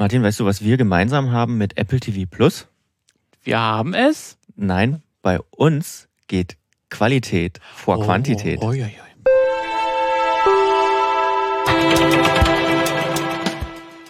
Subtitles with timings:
[0.00, 2.66] Martin, weißt du, was wir gemeinsam haben mit Apple TV Plus?
[3.42, 4.38] Wir haben es?
[4.56, 6.56] Nein, bei uns geht
[6.88, 8.62] Qualität vor oh, Quantität.
[8.62, 8.86] Oh, ja.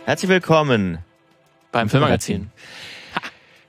[0.04, 0.98] Herzlich willkommen
[1.72, 2.52] beim Filmmagazin.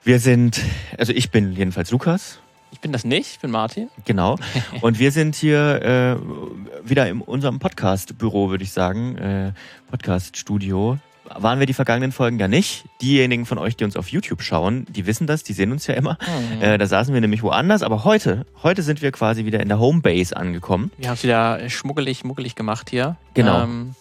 [0.04, 0.62] Wir sind,
[1.00, 2.38] also ich bin jedenfalls Lukas.
[2.70, 3.90] Ich bin das nicht, ich bin Martin.
[4.06, 4.38] Genau.
[4.82, 5.82] Und wir sind hier
[6.22, 9.18] äh, wieder in unserem Podcast-Büro, würde ich sagen.
[9.18, 9.54] Äh,
[9.90, 11.00] Podcast-Studio
[11.38, 12.86] waren wir die vergangenen Folgen ja nicht.
[13.02, 15.94] Diejenigen von euch, die uns auf YouTube schauen, die wissen das, die sehen uns ja
[15.94, 16.18] immer.
[16.56, 16.62] Mhm.
[16.62, 19.80] Äh, da saßen wir nämlich woanders, aber heute, heute sind wir quasi wieder in der
[19.80, 20.92] Homebase angekommen.
[20.98, 23.16] Wir haben es wieder schmuggelig, muggelig gemacht hier.
[23.34, 23.64] Genau.
[23.64, 23.96] Ähm,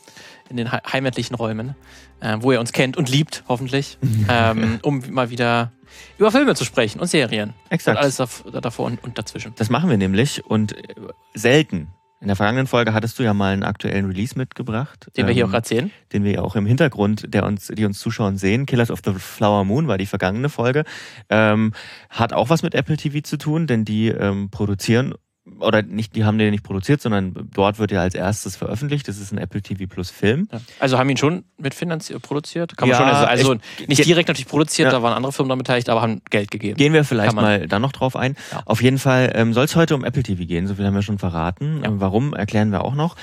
[0.48, 1.77] in den heimatlichen Räumen,
[2.20, 5.72] äh, wo ihr uns kennt und liebt, hoffentlich, ähm, um mal wieder
[6.19, 7.55] über Filme zu sprechen und Serien.
[7.69, 7.97] Exakt.
[7.97, 9.52] Und alles davor und, und dazwischen.
[9.56, 10.94] Das machen wir nämlich und äh,
[11.34, 11.88] selten
[12.20, 15.11] in der vergangenen Folge hattest du ja mal einen aktuellen Release mitgebracht.
[15.16, 15.91] Den wir hier ähm, auch erzählen.
[16.12, 18.66] Den wir ja auch im Hintergrund, der uns, die uns zuschauen sehen.
[18.66, 20.84] Killers of the Flower Moon war die vergangene Folge.
[21.30, 21.73] Ähm,
[22.11, 25.14] hat auch was mit Apple TV zu tun, denn die ähm, produzieren
[25.61, 29.08] oder nicht, die haben den nicht produziert, sondern dort wird er als erstes veröffentlicht.
[29.08, 30.48] Das ist ein Apple TV Plus Film.
[30.53, 30.61] Ja.
[30.78, 32.77] Also haben ihn schon mitfinanziert, produziert?
[32.77, 34.92] Kann man ja, schon, also, also ich, nicht direkt natürlich produziert, ja.
[34.92, 36.77] da waren andere Firmen daran beteiligt, aber haben Geld gegeben.
[36.77, 38.36] Gehen wir vielleicht mal dann noch drauf ein.
[38.64, 41.03] Auf jeden Fall ähm, soll es heute um Apple TV gehen, so viel haben wir
[41.03, 41.83] schon verraten.
[41.84, 43.16] Ähm, warum, erklären wir auch noch.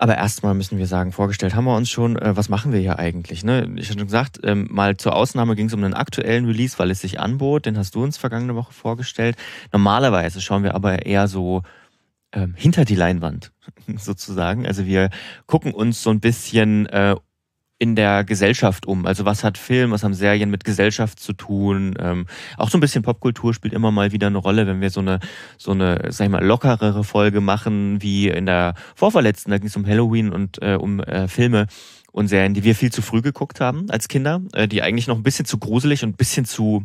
[0.00, 2.98] Aber erstmal müssen wir sagen, vorgestellt haben wir uns schon, äh, was machen wir hier
[2.98, 3.44] eigentlich?
[3.44, 3.70] Ne?
[3.76, 7.02] Ich hatte gesagt, ähm, mal zur Ausnahme ging es um einen aktuellen Release, weil es
[7.02, 7.66] sich anbot.
[7.66, 9.36] Den hast du uns vergangene Woche vorgestellt.
[9.72, 11.64] Normalerweise schauen wir aber eher so
[12.32, 13.52] ähm, hinter die Leinwand
[13.98, 14.66] sozusagen.
[14.66, 15.10] Also wir
[15.44, 17.14] gucken uns so ein bisschen äh,
[17.80, 19.06] in der Gesellschaft um?
[19.06, 21.94] Also was hat Film, was haben Serien mit Gesellschaft zu tun?
[21.98, 22.26] Ähm,
[22.58, 25.18] auch so ein bisschen Popkultur spielt immer mal wieder eine Rolle, wenn wir so eine,
[25.56, 29.76] so eine, sag ich mal, lockerere Folge machen, wie in der vorverletzten, da ging es
[29.76, 31.66] um Halloween und äh, um äh, Filme
[32.12, 35.16] und Serien, die wir viel zu früh geguckt haben als Kinder, äh, die eigentlich noch
[35.16, 36.84] ein bisschen zu gruselig und ein bisschen zu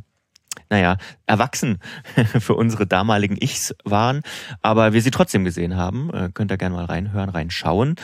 [0.70, 1.80] naja, erwachsen
[2.40, 4.22] für unsere damaligen Ichs waren,
[4.62, 6.10] aber wir sie trotzdem gesehen haben.
[6.14, 7.96] Äh, könnt ihr gerne mal reinhören, reinschauen.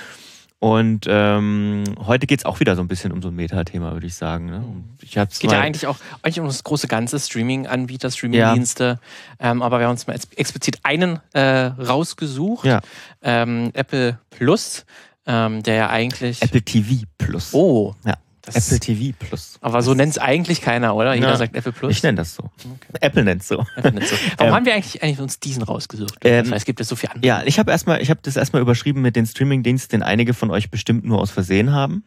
[0.62, 4.14] Und ähm, heute geht's auch wieder so ein bisschen um so ein Metathema, würde ich
[4.14, 4.46] sagen.
[4.46, 4.64] Ne?
[5.02, 9.00] Ich es geht ja eigentlich auch eigentlich um das große ganze Streaming-Anbieter, Streaming-Dienste.
[9.42, 9.52] Ja.
[9.52, 12.66] Ähm, aber wir haben uns mal explizit einen äh, rausgesucht.
[12.66, 12.82] Ja.
[13.24, 14.86] Ähm, Apple Plus,
[15.26, 16.44] ähm, der ja eigentlich.
[16.44, 17.56] Apple TV Plus.
[17.56, 17.96] Oh.
[18.06, 18.18] Ja.
[18.56, 19.58] Apple TV Plus.
[19.62, 21.14] Aber so nennt es eigentlich keiner, oder?
[21.14, 21.92] Jeder ja, sagt Apple Plus.
[21.92, 22.44] Ich nenne das so.
[22.44, 23.00] Okay.
[23.02, 23.66] Apple nennt es so.
[23.76, 24.16] Apple so.
[24.38, 26.18] Warum ähm, haben wir eigentlich, eigentlich uns diesen rausgesucht?
[26.24, 27.28] Ähm, das heißt, es gibt ja so viele andere.
[27.28, 30.52] Ja, ich habe erstmal, ich habe das erstmal überschrieben mit den Streamingdiensten, den einige von
[30.52, 32.04] euch bestimmt nur aus Versehen haben.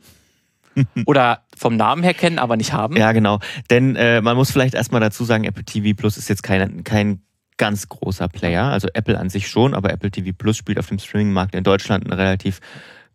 [1.06, 2.96] Oder vom Namen her kennen, aber nicht haben.
[2.96, 3.40] Ja, genau.
[3.70, 7.22] Denn äh, man muss vielleicht erstmal dazu sagen, Apple TV Plus ist jetzt kein, kein
[7.56, 8.64] ganz großer Player.
[8.64, 12.04] Also Apple an sich schon, aber Apple TV Plus spielt auf dem Streamingmarkt in Deutschland
[12.04, 12.60] eine relativ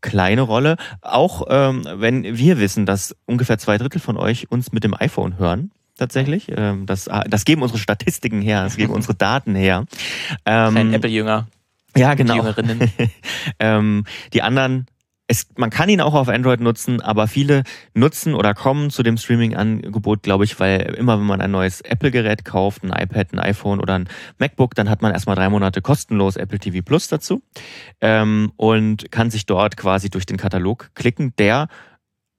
[0.02, 0.78] kleine Rolle.
[1.02, 5.38] Auch ähm, wenn wir wissen, dass ungefähr zwei Drittel von euch uns mit dem iPhone
[5.38, 5.72] hören.
[5.98, 6.48] Tatsächlich.
[6.56, 9.86] Ähm, das, das geben unsere Statistiken her, das geben unsere Daten her.
[10.46, 11.48] Ähm, Ein Apple-Jünger.
[11.98, 12.54] Ja, genau.
[12.54, 13.10] Die,
[13.60, 14.86] ähm, die anderen
[15.32, 17.62] es, man kann ihn auch auf Android nutzen, aber viele
[17.94, 22.46] nutzen oder kommen zu dem Streaming-Angebot, glaube ich, weil immer wenn man ein neues Apple-Gerät
[22.46, 24.10] kauft, ein iPad, ein iPhone oder ein
[24.40, 27.44] MacBook, dann hat man erstmal drei Monate kostenlos Apple TV Plus dazu
[28.02, 31.68] ähm, und kann sich dort quasi durch den Katalog klicken, der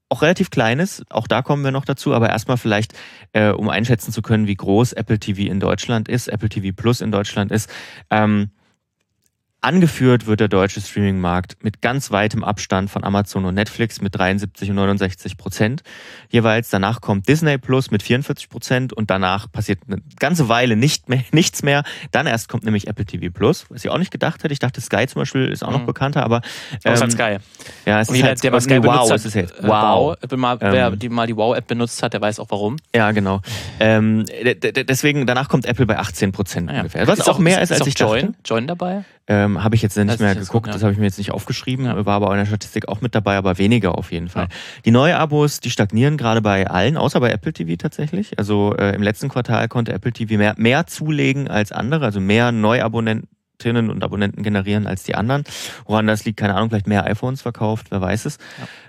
[0.09, 2.95] auch relativ klein ist, auch da kommen wir noch dazu, aber erstmal vielleicht,
[3.33, 7.01] äh, um einschätzen zu können, wie groß Apple TV in Deutschland ist, Apple TV Plus
[7.01, 7.71] in Deutschland ist.
[8.11, 8.51] Ähm,
[9.63, 14.71] Angeführt wird der deutsche Streaming-Markt mit ganz weitem Abstand von Amazon und Netflix mit 73
[14.71, 15.83] und 69 Prozent
[16.31, 16.71] jeweils.
[16.71, 21.25] Danach kommt Disney Plus mit 44 Prozent und danach passiert eine ganze Weile nicht mehr,
[21.33, 21.85] nichts mehr.
[22.11, 24.53] Dann erst kommt nämlich Apple TV Plus, was ich auch nicht gedacht hätte.
[24.55, 25.87] Ich dachte, Sky zum Beispiel ist auch noch mhm.
[25.87, 26.41] bekannter, aber
[26.85, 27.37] ähm, ist halt Sky.
[27.85, 30.17] Ja, es und ist halt, der mal Sky wow, benutzt hat, ist halt, wow.
[30.21, 30.39] wow.
[30.39, 32.77] Mal, wer ähm, die mal die Wow-App benutzt hat, der weiß auch warum.
[32.95, 33.43] Ja, genau.
[33.79, 36.79] Ähm, deswegen danach kommt Apple bei 18 Prozent ah, ja.
[36.79, 37.07] ungefähr.
[37.07, 38.39] Was ist auch mehr ist, als ich Join, dachte.
[38.47, 39.05] Join dabei?
[39.31, 40.73] Ähm, habe ich jetzt nicht das mehr geguckt, gut, ja.
[40.73, 42.07] das habe ich mir jetzt nicht aufgeschrieben, ja.
[42.07, 44.45] war aber in der Statistik auch mit dabei, aber weniger auf jeden Fall.
[44.45, 44.57] Ja.
[44.85, 48.39] Die neue Abos, die stagnieren gerade bei allen, außer bei Apple TV tatsächlich.
[48.39, 52.53] Also äh, im letzten Quartal konnte Apple TV mehr, mehr zulegen als andere, also mehr
[52.53, 53.29] Neuabonnenten
[53.65, 55.45] und Abonnenten generieren als die anderen.
[55.85, 58.39] Woran das liegt, keine Ahnung, vielleicht mehr iPhones verkauft, wer weiß es.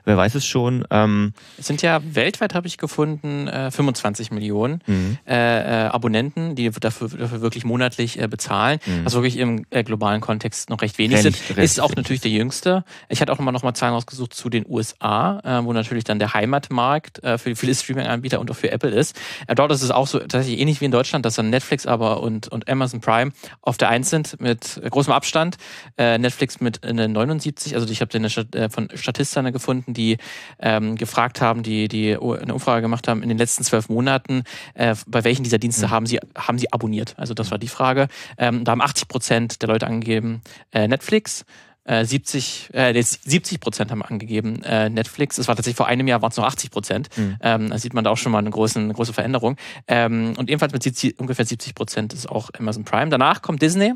[0.06, 0.86] Wer weiß es schon.
[0.90, 5.18] Ähm, es sind ja weltweit, habe ich gefunden, 25 äh, Millionen mhm.
[5.28, 9.06] äh, äh, Abonnenten, die dafür, dafür wirklich monatlich bezahlen, mhm.
[9.06, 11.38] was wirklich im globalen Kontext noch recht wenig sind.
[11.56, 12.84] Ist auch natürlich der jüngste.
[13.10, 16.34] Ich hatte auch nochmal noch mal Zahlen rausgesucht zu den USA, wo natürlich dann der
[16.34, 19.20] Heimatmarkt für viele Streaming-Anbieter und auch für Apple ist.
[19.48, 22.48] dort ist es auch so tatsächlich ähnlich wie in Deutschland, dass dann Netflix aber und,
[22.48, 23.32] und Amazon Prime
[23.62, 25.58] auf der Eins sind mit großem Abstand.
[25.98, 28.30] Netflix mit eine 79, also ich habe den
[28.70, 30.18] von Statista gefunden, Leuten, die
[30.60, 34.44] ähm, gefragt haben, die, die eine Umfrage gemacht haben, in den letzten zwölf Monaten,
[34.74, 35.92] äh, bei welchen dieser Dienste mhm.
[35.92, 37.14] haben sie, haben sie abonniert?
[37.18, 38.08] Also das war die Frage.
[38.38, 40.42] Ähm, da haben 80 Prozent der Leute angegeben
[40.72, 41.46] äh, Netflix.
[41.86, 45.40] 70, äh, 70 äh, Prozent haben angegeben äh, Netflix.
[45.40, 47.10] Es war tatsächlich vor einem Jahr waren es noch 80 Prozent.
[47.18, 47.38] Mhm.
[47.42, 49.58] Ähm, da sieht man da auch schon mal eine große, eine große Veränderung.
[49.88, 53.10] Ähm, und ebenfalls mit 70, ungefähr 70 Prozent ist auch Amazon Prime.
[53.10, 53.94] Danach kommt Disney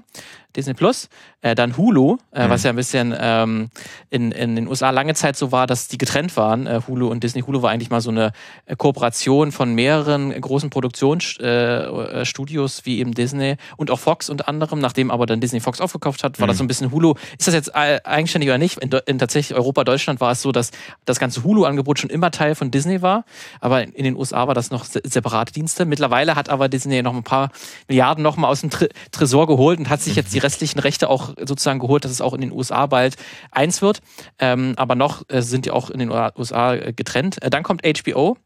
[0.55, 1.09] Disney Plus,
[1.41, 2.49] äh, dann Hulu, äh, mhm.
[2.49, 3.69] was ja ein bisschen ähm,
[4.09, 7.23] in, in den USA lange Zeit so war, dass die getrennt waren, äh, Hulu und
[7.23, 7.41] Disney.
[7.41, 8.31] Hulu war eigentlich mal so eine
[8.65, 14.79] äh, Kooperation von mehreren großen Produktionsstudios äh, wie eben Disney und auch Fox unter anderem.
[14.79, 16.49] Nachdem aber dann Disney Fox aufgekauft hat, war mhm.
[16.49, 17.15] das so ein bisschen Hulu.
[17.37, 18.77] Ist das jetzt eigenständig oder nicht?
[18.77, 20.71] In, in tatsächlich Europa, Deutschland war es so, dass
[21.05, 23.25] das ganze Hulu-Angebot schon immer Teil von Disney war,
[23.59, 25.85] aber in den USA war das noch separate Dienste.
[25.85, 27.51] Mittlerweile hat aber Disney noch ein paar
[27.87, 28.69] Milliarden nochmal aus dem
[29.11, 32.33] Tresor geholt und hat sich jetzt die restlichen Rechte auch sozusagen geholt, dass es auch
[32.33, 33.15] in den USA bald
[33.51, 34.01] eins wird.
[34.39, 37.41] Ähm, aber noch äh, sind die auch in den USA äh, getrennt.
[37.41, 38.37] Äh, dann kommt HBO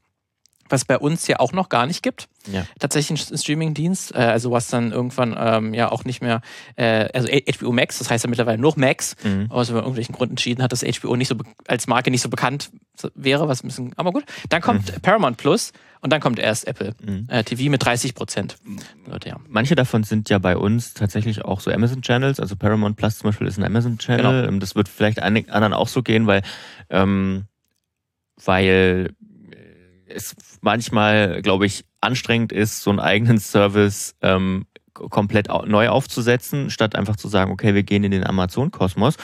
[0.69, 2.27] was bei uns ja auch noch gar nicht gibt.
[2.51, 2.65] Ja.
[2.79, 6.41] Tatsächlich ein Streaming-Dienst, äh, also was dann irgendwann ähm, ja auch nicht mehr,
[6.75, 9.51] äh, also HBO Max, das heißt ja mittlerweile nur Max, mhm.
[9.51, 11.35] aus irgendwelchen Gründen entschieden hat, dass HBO nicht so
[11.67, 12.71] als Marke nicht so bekannt
[13.13, 14.23] wäre, was ein bisschen, aber gut.
[14.49, 15.01] Dann kommt mhm.
[15.01, 15.71] Paramount Plus
[16.01, 17.27] und dann kommt erst Apple mhm.
[17.29, 18.57] äh, TV mit 30 Prozent.
[19.25, 19.37] Ja.
[19.47, 23.29] Manche davon sind ja bei uns tatsächlich auch so Amazon Channels, also Paramount Plus zum
[23.29, 24.41] Beispiel ist ein Amazon Channel.
[24.41, 24.47] Genau.
[24.47, 26.41] Ähm, das wird vielleicht einigen anderen auch so gehen, weil
[26.89, 27.45] ähm,
[28.43, 29.13] weil
[30.09, 36.95] es manchmal, glaube ich, anstrengend ist, so einen eigenen Service ähm, komplett neu aufzusetzen, statt
[36.95, 39.15] einfach zu sagen, okay, wir gehen in den Amazon-Kosmos.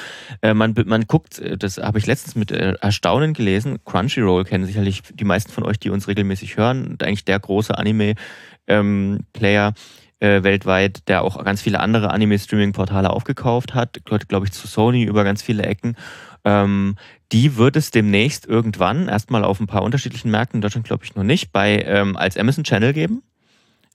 [0.41, 4.65] Äh, man, man guckt, äh, das habe ich letztens mit äh, Erstaunen gelesen, Crunchyroll kennen
[4.65, 9.73] sicherlich die meisten von euch, die uns regelmäßig hören, eigentlich der große Anime-Player ähm,
[10.19, 15.03] äh, weltweit, der auch ganz viele andere Anime-Streaming-Portale aufgekauft hat, gehört, glaube ich, zu Sony
[15.03, 15.97] über ganz viele Ecken.
[16.45, 16.95] Ähm,
[17.31, 21.15] die wird es demnächst irgendwann, erstmal auf ein paar unterschiedlichen Märkten, in Deutschland glaube ich
[21.15, 23.23] noch nicht, bei ähm, als Amazon Channel geben.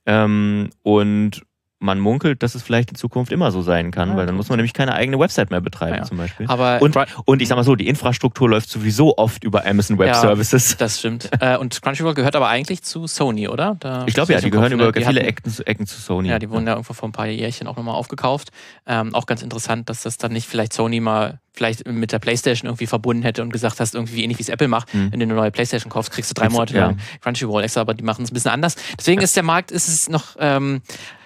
[0.05, 1.41] Ähm, und
[1.81, 4.49] man munkelt, dass es vielleicht in Zukunft immer so sein kann, ja, weil dann muss
[4.49, 6.03] man nämlich keine eigene Website mehr betreiben ja.
[6.03, 6.45] zum Beispiel.
[6.47, 6.95] Aber und,
[7.25, 10.77] und ich sag mal so, die Infrastruktur läuft sowieso oft über Amazon Web ja, Services.
[10.77, 11.29] Das stimmt.
[11.39, 13.77] Äh, und Crunchyroll gehört aber eigentlich zu Sony, oder?
[13.79, 16.29] Da ich glaube ja, die gehören über viele Ecken, Ecken, zu Sony.
[16.29, 18.51] Ja, die wurden ja irgendwo vor ein paar Jährchen auch nochmal aufgekauft.
[18.85, 22.67] Ähm, auch ganz interessant, dass das dann nicht vielleicht Sony mal vielleicht mit der Playstation
[22.69, 25.11] irgendwie verbunden hätte und gesagt hast, irgendwie ähnlich wie es Apple macht, mhm.
[25.11, 28.03] wenn du eine neue Playstation kaufst, kriegst du drei Monate lang Crunchyroll extra, aber die
[28.03, 28.75] machen es ein bisschen anders.
[28.97, 30.81] Deswegen ist der Markt, ist es noch ähm,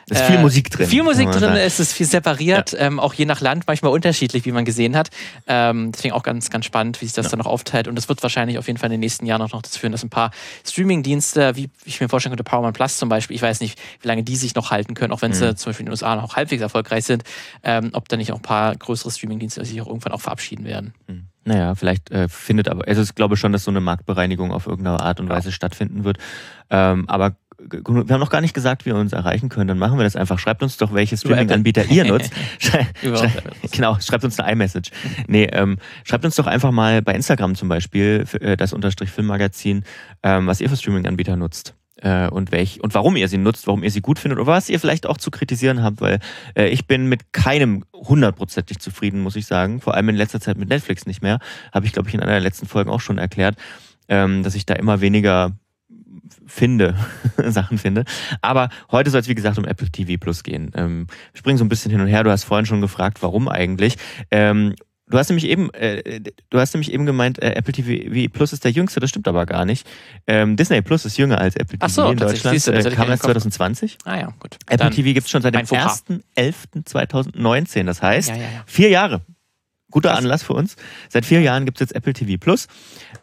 [0.10, 0.88] es ist viel äh, Musik drin.
[0.88, 1.56] Viel Musik drin, sagen.
[1.56, 2.80] es ist viel separiert, ja.
[2.80, 5.10] ähm, auch je nach Land manchmal unterschiedlich, wie man gesehen hat.
[5.48, 7.30] Ähm, deswegen auch ganz, ganz spannend, wie sich das ja.
[7.32, 7.88] dann noch aufteilt.
[7.88, 9.92] Und das wird wahrscheinlich auf jeden Fall in den nächsten Jahren auch noch dazu führen,
[9.92, 10.32] dass ein paar
[10.66, 14.24] Streaming-Dienste, wie ich mir vorstellen könnte, Paramount Plus zum Beispiel, ich weiß nicht, wie lange
[14.24, 15.36] die sich noch halten können, auch wenn mhm.
[15.36, 17.24] sie zum Beispiel in den USA noch halbwegs erfolgreich sind,
[17.64, 20.94] ähm, ob da nicht auch ein paar größere Streaming-Dienste sich auch irgendwann auch verabschieden werden.
[21.08, 21.28] Mhm.
[21.48, 25.00] Naja, vielleicht äh, findet aber, also ich glaube schon, dass so eine Marktbereinigung auf irgendeine
[25.00, 26.18] Art und Weise stattfinden wird.
[26.72, 27.36] Ähm, aber
[27.70, 29.68] wir haben noch gar nicht gesagt, wie ihr uns erreichen können.
[29.68, 30.40] Dann machen wir das einfach.
[30.40, 32.32] Schreibt uns doch, welche Streaming-Anbieter ihr nutzt.
[32.60, 33.32] Schrei schrei
[33.72, 34.92] genau, schreibt uns eine iMessage.
[35.28, 39.84] Nee, ähm, schreibt uns doch einfach mal bei Instagram zum Beispiel, äh, das Unterstrich Filmmagazin,
[40.24, 41.76] ähm, was ihr für Streaming-Anbieter nutzt.
[42.02, 44.68] Äh, und welch und warum ihr sie nutzt, warum ihr sie gut findet oder was
[44.68, 46.20] ihr vielleicht auch zu kritisieren habt, weil
[46.54, 49.80] äh, ich bin mit keinem hundertprozentig zufrieden, muss ich sagen.
[49.80, 51.40] Vor allem in letzter Zeit mit Netflix nicht mehr.
[51.74, 53.56] Habe ich, glaube ich, in einer der letzten Folgen auch schon erklärt,
[54.10, 55.54] ähm, dass ich da immer weniger
[56.46, 56.96] finde,
[57.38, 58.06] Sachen finde.
[58.42, 60.72] Aber heute soll es, wie gesagt, um Apple TV Plus gehen.
[60.76, 62.24] Ähm, wir springen so ein bisschen hin und her.
[62.24, 63.96] Du hast vorhin schon gefragt, warum eigentlich.
[64.32, 64.76] Ähm,
[65.08, 68.64] du hast nämlich eben, äh, du hast nämlich eben gemeint, äh, Apple TV Plus ist
[68.64, 69.88] der jüngste, das stimmt aber gar nicht.
[70.28, 72.68] Ähm, Disney Plus ist jünger als Apple TV so, in Deutschland.
[72.68, 73.98] Du, äh, kam erst 2020.
[74.06, 74.56] Ah ja, gut.
[74.66, 77.86] Apple Dann TV gibt es schon seit dem 1.11.2019.
[77.86, 78.64] Das heißt, ja, ja, ja.
[78.66, 79.22] vier Jahre.
[79.96, 80.20] Guter Krass.
[80.20, 80.76] Anlass für uns.
[81.08, 82.68] Seit vier Jahren gibt es jetzt Apple TV Plus.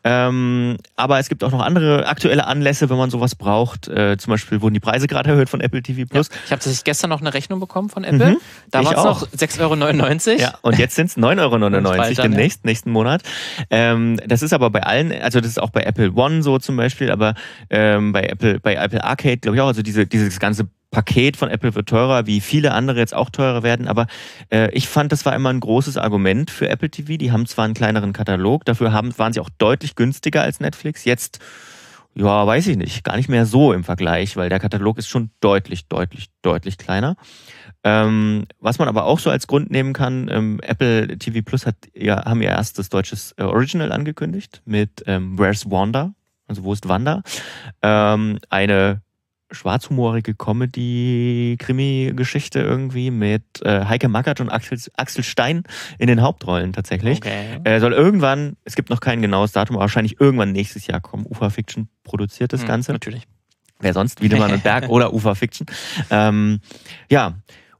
[0.04, 3.88] Ähm, aber es gibt auch noch andere aktuelle Anlässe, wenn man sowas braucht.
[3.88, 6.30] Äh, zum Beispiel wurden die Preise gerade erhöht von Apple TV Plus.
[6.48, 8.30] Ja, ich habe gestern noch eine Rechnung bekommen von Apple.
[8.30, 8.36] Mhm,
[8.70, 10.40] da war es noch 6,99 Euro.
[10.40, 12.70] Ja, und jetzt sind es 9,99 Euro demnächst, ja.
[12.70, 13.22] nächsten Monat.
[13.68, 16.76] Ähm, das ist aber bei allen, also das ist auch bei Apple One so zum
[16.76, 17.34] Beispiel, aber
[17.68, 21.48] ähm, bei Apple, bei Apple Arcade glaube ich auch, also diese, dieses ganze Paket von
[21.48, 23.88] Apple wird teurer, wie viele andere jetzt auch teurer werden.
[23.88, 24.06] Aber
[24.52, 27.16] äh, ich fand, das war immer ein großes Argument für Apple TV.
[27.16, 31.04] Die haben zwar einen kleineren Katalog, dafür haben, waren sie auch deutlich günstiger als Netflix.
[31.04, 31.40] Jetzt,
[32.14, 35.30] ja, weiß ich nicht, gar nicht mehr so im Vergleich, weil der Katalog ist schon
[35.40, 37.16] deutlich, deutlich, deutlich kleiner.
[37.84, 41.76] Ähm, was man aber auch so als Grund nehmen kann, ähm, Apple TV Plus hat
[41.94, 46.12] ja, haben ihr erstes deutsches äh, Original angekündigt mit ähm, Where's Wanda?
[46.46, 47.22] Also wo ist Wanda?
[47.80, 49.00] Ähm, eine
[49.52, 55.64] schwarzhumorige Comedy-Krimi-Geschichte irgendwie mit äh, Heike Mackert und Axel, Axel Stein
[55.98, 57.18] in den Hauptrollen tatsächlich.
[57.18, 57.60] Okay.
[57.64, 61.26] Äh, soll irgendwann, es gibt noch kein genaues Datum, aber wahrscheinlich irgendwann nächstes Jahr kommen.
[61.26, 62.92] Ufa Fiction produziert das hm, Ganze.
[62.92, 63.24] Natürlich.
[63.80, 64.22] Wer sonst?
[64.22, 65.66] Wiedemann und Berg oder Ufa Fiction.
[66.10, 66.60] Ähm,
[67.10, 67.34] ja.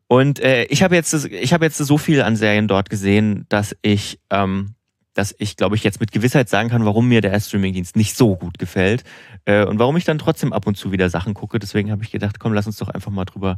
[0.08, 3.74] Und äh, ich habe jetzt, ich habe jetzt so viel an Serien dort gesehen, dass
[3.80, 4.74] ich ähm,
[5.14, 8.36] dass ich, glaube ich, jetzt mit Gewissheit sagen kann, warum mir der Streamingdienst nicht so
[8.36, 9.04] gut gefällt
[9.44, 11.58] äh, und warum ich dann trotzdem ab und zu wieder Sachen gucke.
[11.58, 13.56] Deswegen habe ich gedacht, komm, lass uns doch einfach mal drüber,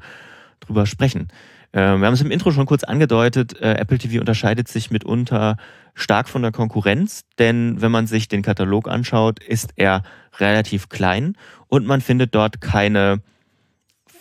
[0.61, 1.29] drüber sprechen.
[1.73, 5.57] Äh, wir haben es im Intro schon kurz angedeutet, äh, Apple TV unterscheidet sich mitunter
[5.95, 10.03] stark von der Konkurrenz, denn wenn man sich den Katalog anschaut, ist er
[10.39, 11.37] relativ klein
[11.69, 13.21] und man findet dort keine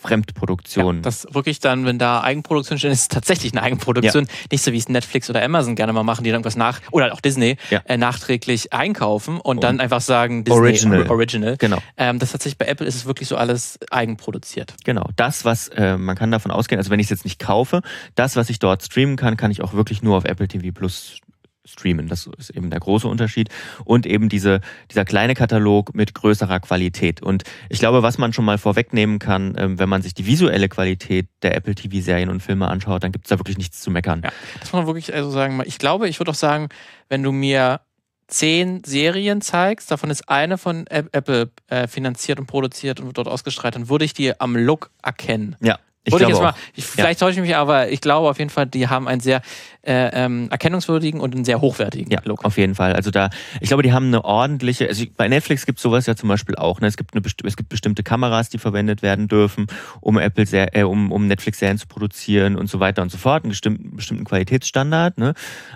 [0.04, 0.96] Fremdproduktion.
[0.96, 4.24] Ja, das wirklich dann, wenn da Eigenproduktion steht, ist es tatsächlich eine Eigenproduktion.
[4.24, 4.30] Ja.
[4.52, 7.12] Nicht so wie es Netflix oder Amazon gerne mal machen, die dann irgendwas nach, oder
[7.12, 7.80] auch Disney, ja.
[7.86, 11.10] äh, nachträglich einkaufen und, und dann einfach sagen, Disney Original.
[11.10, 11.56] Original.
[11.56, 11.78] Genau.
[11.96, 14.74] Ähm, das tatsächlich bei Apple ist es wirklich so alles eigenproduziert.
[14.84, 15.08] Genau.
[15.16, 17.82] Das, was, äh, man kann davon ausgehen, also wenn ich es jetzt nicht kaufe,
[18.14, 21.18] das, was ich dort streamen kann, kann ich auch wirklich nur auf Apple TV Plus
[21.64, 22.08] streamen.
[22.08, 23.48] Das ist eben der große Unterschied.
[23.84, 27.22] Und eben diese, dieser kleine Katalog mit größerer Qualität.
[27.22, 30.68] Und ich glaube, was man schon mal vorwegnehmen kann, ähm, wenn man sich die visuelle
[30.68, 34.22] Qualität der Apple TV-Serien und Filme anschaut, dann gibt es da wirklich nichts zu meckern.
[34.24, 35.62] Ja, das muss man wirklich also sagen.
[35.64, 36.68] Ich glaube, ich würde auch sagen,
[37.08, 37.80] wenn du mir
[38.26, 43.28] zehn Serien zeigst, davon ist eine von Apple äh, finanziert und produziert und wird dort
[43.28, 45.56] ausgestrahlt, dann würde ich die am Look erkennen.
[45.60, 45.78] Ja.
[46.04, 47.26] Ich ich jetzt mal, ich, vielleicht ja.
[47.26, 49.40] täusche ich mich, aber ich glaube auf jeden Fall, die haben einen sehr
[49.82, 52.44] äh, ähm, erkennungswürdigen und einen sehr hochwertigen ja, Look.
[52.44, 52.92] Auf jeden Fall.
[52.92, 53.30] Also da,
[53.60, 56.56] ich glaube, die haben eine ordentliche, also bei Netflix gibt es sowas ja zum Beispiel
[56.56, 56.80] auch.
[56.80, 56.88] Ne?
[56.88, 59.66] Es, gibt eine, es gibt bestimmte Kameras, die verwendet werden dürfen,
[60.00, 63.44] um Apple äh, um, um Netflix-Serien zu produzieren und so weiter und so fort.
[63.44, 65.34] Einen bestimmten, bestimmten Qualitätsstandard, ne?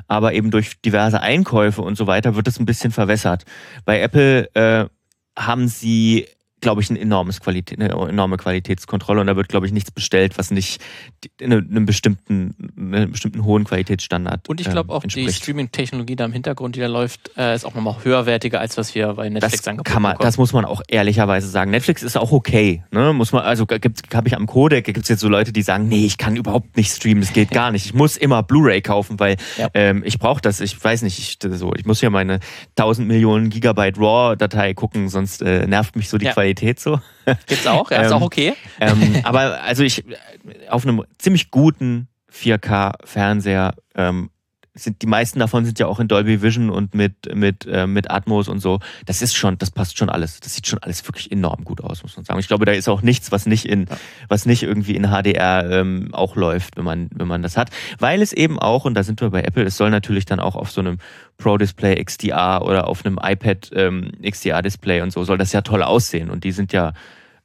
[0.09, 3.45] Aber eben durch diverse Einkäufe und so weiter wird das ein bisschen verwässert.
[3.87, 4.87] Bei Apple äh,
[5.39, 6.27] haben sie
[6.61, 10.39] glaube ich, ein enormes Qualität, eine enorme Qualitätskontrolle und da wird, glaube ich, nichts bestellt,
[10.39, 10.81] was nicht
[11.41, 14.49] einem bestimmten, einem bestimmten hohen Qualitätsstandard.
[14.49, 15.29] Und ich glaube auch, entspricht.
[15.29, 18.95] die Streaming-Technologie da im Hintergrund, die da läuft, äh, ist auch nochmal höherwertiger, als was
[18.95, 21.71] wir bei Netflix das angeboten kann man, Das muss man auch ehrlicherweise sagen.
[21.71, 22.83] Netflix ist auch okay.
[22.91, 23.13] Ne?
[23.13, 23.67] Muss man, also
[24.15, 26.77] habe ich am Codec, gibt es jetzt so Leute, die sagen, nee, ich kann überhaupt
[26.77, 27.87] nicht streamen, das geht gar nicht.
[27.87, 29.69] Ich muss immer Blu-ray kaufen, weil ja.
[29.75, 30.61] ähm, ich brauche das.
[30.61, 32.41] Ich weiß nicht, ich, so, ich muss ja meine
[32.77, 36.33] 1000 Millionen Gigabyte RAW-Datei gucken, sonst äh, nervt mich so die ja.
[36.33, 37.01] Qualität Qualität so.
[37.47, 38.55] Gibt's auch, ja, ist auch ähm, okay.
[38.81, 40.05] Ähm, aber also ich
[40.69, 44.31] auf einem ziemlich guten 4K-Fernseher ähm,
[44.79, 48.11] sind die meisten davon sind ja auch in Dolby Vision und mit mit äh, mit
[48.11, 48.81] Atmos und so.
[49.07, 50.41] Das ist schon, das passt schon alles.
[50.41, 52.41] Das sieht schon alles wirklich enorm gut aus, muss man sagen.
[52.41, 53.87] Ich glaube, da ist auch nichts, was nicht in
[54.29, 58.23] was nicht irgendwie in HDR ähm, auch läuft, wenn man wenn man das hat, weil
[58.23, 59.65] es eben auch und da sind wir bei Apple.
[59.65, 60.99] Es soll natürlich dann auch auf so einem
[61.37, 65.63] Pro Display XDR oder auf einem iPad ähm, XDR Display und so soll das ja
[65.63, 66.93] toll aussehen und die sind ja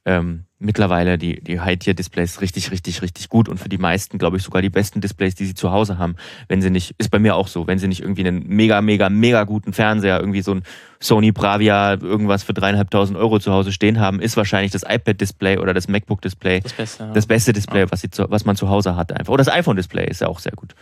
[0.04, 4.42] ähm, mittlerweile die, die High-Tier-Displays richtig, richtig, richtig gut und für die meisten, glaube ich,
[4.42, 6.16] sogar die besten Displays, die sie zu Hause haben.
[6.48, 9.08] Wenn sie nicht, ist bei mir auch so, wenn sie nicht irgendwie einen mega, mega,
[9.10, 10.62] mega guten Fernseher, irgendwie so ein
[11.00, 15.74] Sony Bravia, irgendwas für dreieinhalbtausend Euro zu Hause stehen haben, ist wahrscheinlich das iPad-Display oder
[15.74, 17.12] das MacBook-Display das beste, ja.
[17.12, 17.92] das beste Display, ja.
[17.92, 19.32] was, sie zu, was man zu Hause hat einfach.
[19.32, 20.74] Oder das iPhone-Display ist ja auch sehr gut.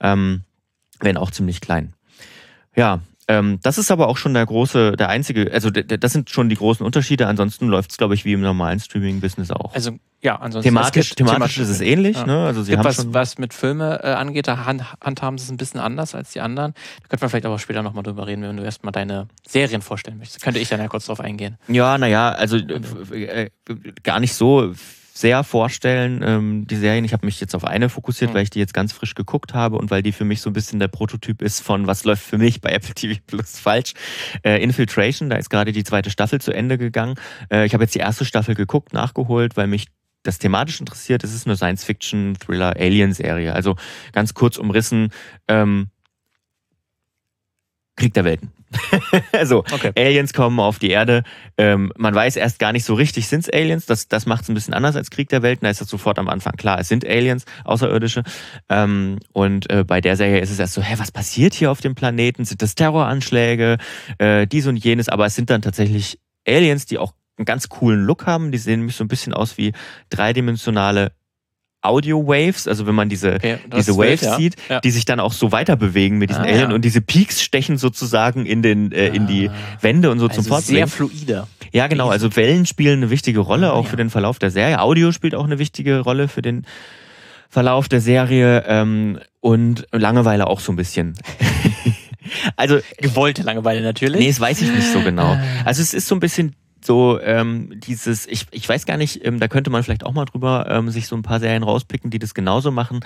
[0.00, 0.42] Ähm,
[1.00, 1.92] wenn auch ziemlich klein.
[2.74, 6.48] Ja, ähm, das ist aber auch schon der große, der einzige, also das sind schon
[6.48, 7.26] die großen Unterschiede.
[7.26, 9.74] Ansonsten läuft es, glaube ich, wie im normalen Streaming-Business auch.
[9.74, 9.92] Also
[10.22, 12.16] ja, ansonsten thematisch, thematisch, thematisch ist es ähnlich.
[12.16, 12.26] Ja.
[12.26, 12.46] Ne?
[12.46, 15.56] Also sie haben was, was mit Filme äh, angeht, da hand, handhaben sie es ein
[15.56, 16.74] bisschen anders als die anderen.
[17.02, 20.18] Da könnten wir vielleicht aber später nochmal drüber reden, wenn du erstmal deine Serien vorstellen
[20.18, 20.42] möchtest.
[20.42, 21.58] Könnte ich dann ja kurz drauf eingehen.
[21.66, 23.50] Ja, naja, also äh, äh,
[24.04, 24.72] gar nicht so
[25.16, 27.06] sehr vorstellen, ähm, die Serien.
[27.06, 28.34] Ich habe mich jetzt auf eine fokussiert, mhm.
[28.34, 30.52] weil ich die jetzt ganz frisch geguckt habe und weil die für mich so ein
[30.52, 33.94] bisschen der Prototyp ist von was läuft für mich bei Apple TV Plus falsch.
[34.42, 37.14] Äh, Infiltration, da ist gerade die zweite Staffel zu Ende gegangen.
[37.50, 39.86] Äh, ich habe jetzt die erste Staffel geguckt, nachgeholt, weil mich
[40.22, 41.24] das thematisch interessiert.
[41.24, 43.54] Es ist eine Science-Fiction, Thriller, Alien-Serie.
[43.54, 43.76] Also
[44.12, 45.12] ganz kurz umrissen.
[45.48, 45.88] Ähm,
[47.96, 48.55] Krieg der Welten.
[49.32, 49.92] also, okay.
[49.96, 51.22] Aliens kommen auf die Erde.
[51.56, 53.86] Ähm, man weiß erst gar nicht so richtig, sind es Aliens?
[53.86, 55.64] Das, das macht es ein bisschen anders als Krieg der Welten.
[55.64, 58.22] Da ist das sofort am Anfang klar, es sind Aliens, Außerirdische.
[58.68, 61.80] Ähm, und äh, bei der Serie ist es erst so, hä, was passiert hier auf
[61.80, 62.44] dem Planeten?
[62.44, 63.78] Sind das Terroranschläge?
[64.18, 65.08] Äh, dies und jenes.
[65.08, 68.52] Aber es sind dann tatsächlich Aliens, die auch einen ganz coolen Look haben.
[68.52, 69.72] Die sehen nämlich so ein bisschen aus wie
[70.10, 71.12] dreidimensionale
[71.86, 74.36] Audio Waves, also wenn man diese, okay, diese Waves wild, ja.
[74.36, 74.80] sieht, ja.
[74.80, 76.74] die sich dann auch so weiter bewegen mit diesen ah, Alien ja.
[76.74, 79.52] und diese Peaks stechen sozusagen in den äh, in die ah.
[79.80, 80.88] Wände und so also zum Fortbewegen.
[80.88, 81.46] Sehr fluide.
[81.72, 84.80] Ja, genau, also Wellen spielen eine wichtige Rolle auch für den Verlauf der Serie.
[84.80, 86.66] Audio spielt auch eine wichtige Rolle für den
[87.48, 91.14] Verlauf der Serie ähm, und Langeweile auch so ein bisschen.
[92.56, 94.20] also gewollte Langeweile natürlich.
[94.20, 95.38] Nee, das weiß ich nicht so genau.
[95.64, 96.54] Also es ist so ein bisschen
[96.86, 100.24] so ähm, dieses, ich, ich weiß gar nicht, ähm, da könnte man vielleicht auch mal
[100.24, 103.00] drüber ähm, sich so ein paar Serien rauspicken, die das genauso machen.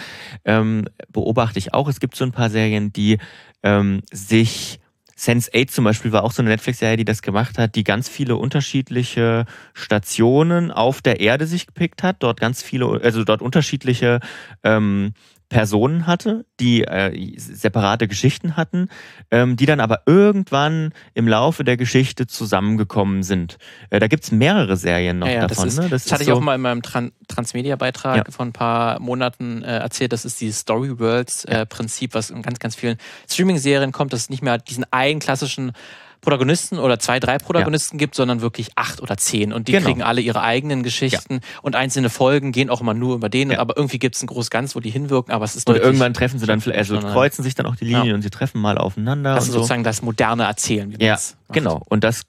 [0.45, 1.89] Ähm, beobachte ich auch.
[1.89, 3.19] Es gibt so ein paar Serien, die
[3.63, 4.81] ähm, sich
[5.19, 8.37] Sense8 zum Beispiel war auch so eine Netflix-Serie, die das gemacht hat, die ganz viele
[8.37, 9.45] unterschiedliche
[9.75, 14.21] Stationen auf der Erde sich gepickt hat, dort ganz viele, also dort unterschiedliche
[14.63, 15.13] ähm,
[15.51, 18.89] Personen hatte, die äh, separate Geschichten hatten,
[19.31, 23.59] ähm, die dann aber irgendwann im Laufe der Geschichte zusammengekommen sind.
[23.91, 25.65] Äh, da gibt's mehrere Serien noch ja, ja, davon.
[25.65, 25.89] Das, ist, ne?
[25.89, 28.25] das, das hatte ich so auch mal in meinem Tran Transmedia-Beitrag ja.
[28.31, 30.13] vor ein paar Monaten äh, erzählt.
[30.13, 32.97] Das ist dieses Story Worlds-Prinzip, äh, was in ganz, ganz vielen
[33.29, 35.73] Streaming-Serien kommt, dass es nicht mehr diesen einen klassischen
[36.21, 37.99] Protagonisten oder zwei, drei Protagonisten ja.
[37.99, 39.53] gibt, sondern wirklich acht oder zehn.
[39.53, 39.87] Und die genau.
[39.87, 41.41] kriegen alle ihre eigenen Geschichten ja.
[41.63, 43.51] und einzelne Folgen gehen auch immer nur über den.
[43.51, 43.59] Ja.
[43.59, 46.15] Aber irgendwie gibt es ein großes Ganz, wo die hinwirken, aber es ist Und irgendwann
[46.15, 49.35] treffen sie dann, also kreuzen sich dann auch die Linien und sie treffen mal aufeinander.
[49.35, 49.59] Das ist so.
[49.59, 50.95] sozusagen das moderne Erzählen.
[51.01, 51.19] Ja,
[51.51, 51.83] genau.
[51.89, 52.23] Und das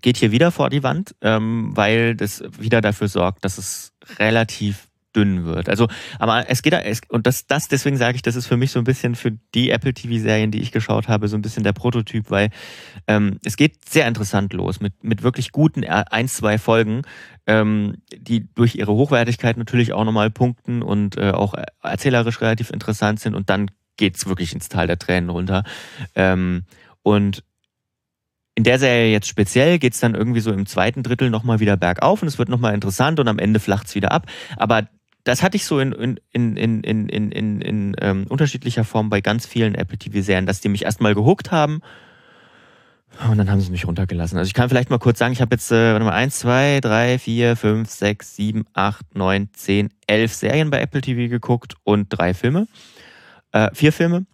[0.00, 4.88] geht hier wieder vor die Wand, ähm, weil das wieder dafür sorgt, dass es relativ
[5.16, 5.68] dünn wird.
[5.68, 8.70] Also, aber es geht es, und das, das, deswegen sage ich, das ist für mich
[8.70, 11.72] so ein bisschen für die Apple TV-Serien, die ich geschaut habe, so ein bisschen der
[11.72, 12.50] Prototyp, weil
[13.06, 17.02] ähm, es geht sehr interessant los mit, mit wirklich guten ein, zwei Folgen,
[17.46, 23.20] ähm, die durch ihre Hochwertigkeit natürlich auch nochmal punkten und äh, auch erzählerisch relativ interessant
[23.20, 25.64] sind und dann geht's wirklich ins Tal der Tränen runter.
[26.14, 26.64] Ähm,
[27.02, 27.42] und
[28.56, 32.22] in der Serie jetzt speziell geht's dann irgendwie so im zweiten Drittel nochmal wieder bergauf
[32.22, 34.26] und es wird nochmal interessant und am Ende flacht's wieder ab.
[34.56, 34.88] Aber
[35.26, 39.20] das hatte ich so in, in, in, in, in, in, in, ähm, unterschiedlicher Form bei
[39.20, 41.82] ganz vielen Apple TV-Serien, dass die mich erstmal gehuckt haben
[43.30, 44.38] und dann haben sie mich runtergelassen.
[44.38, 46.80] Also ich kann vielleicht mal kurz sagen, ich habe jetzt äh, warte mal, 1, 2,
[46.80, 52.08] 3, 4, 5, 6, 7, 8, 9, 10, 11 Serien bei Apple TV geguckt und
[52.10, 52.68] drei Filme.
[53.52, 54.26] Äh, vier Filme.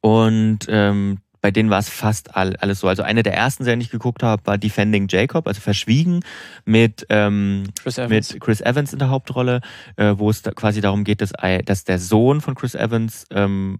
[0.00, 2.88] Und ähm, bei denen war es fast all, alles so.
[2.88, 6.24] Also eine der ersten Serien, die ich geguckt habe, war Defending Jacob, also Verschwiegen
[6.64, 8.32] mit, ähm, Chris, Evans.
[8.32, 9.60] mit Chris Evans in der Hauptrolle,
[9.96, 11.32] äh, wo es da quasi darum geht, dass,
[11.66, 13.78] dass der Sohn von Chris Evans ähm,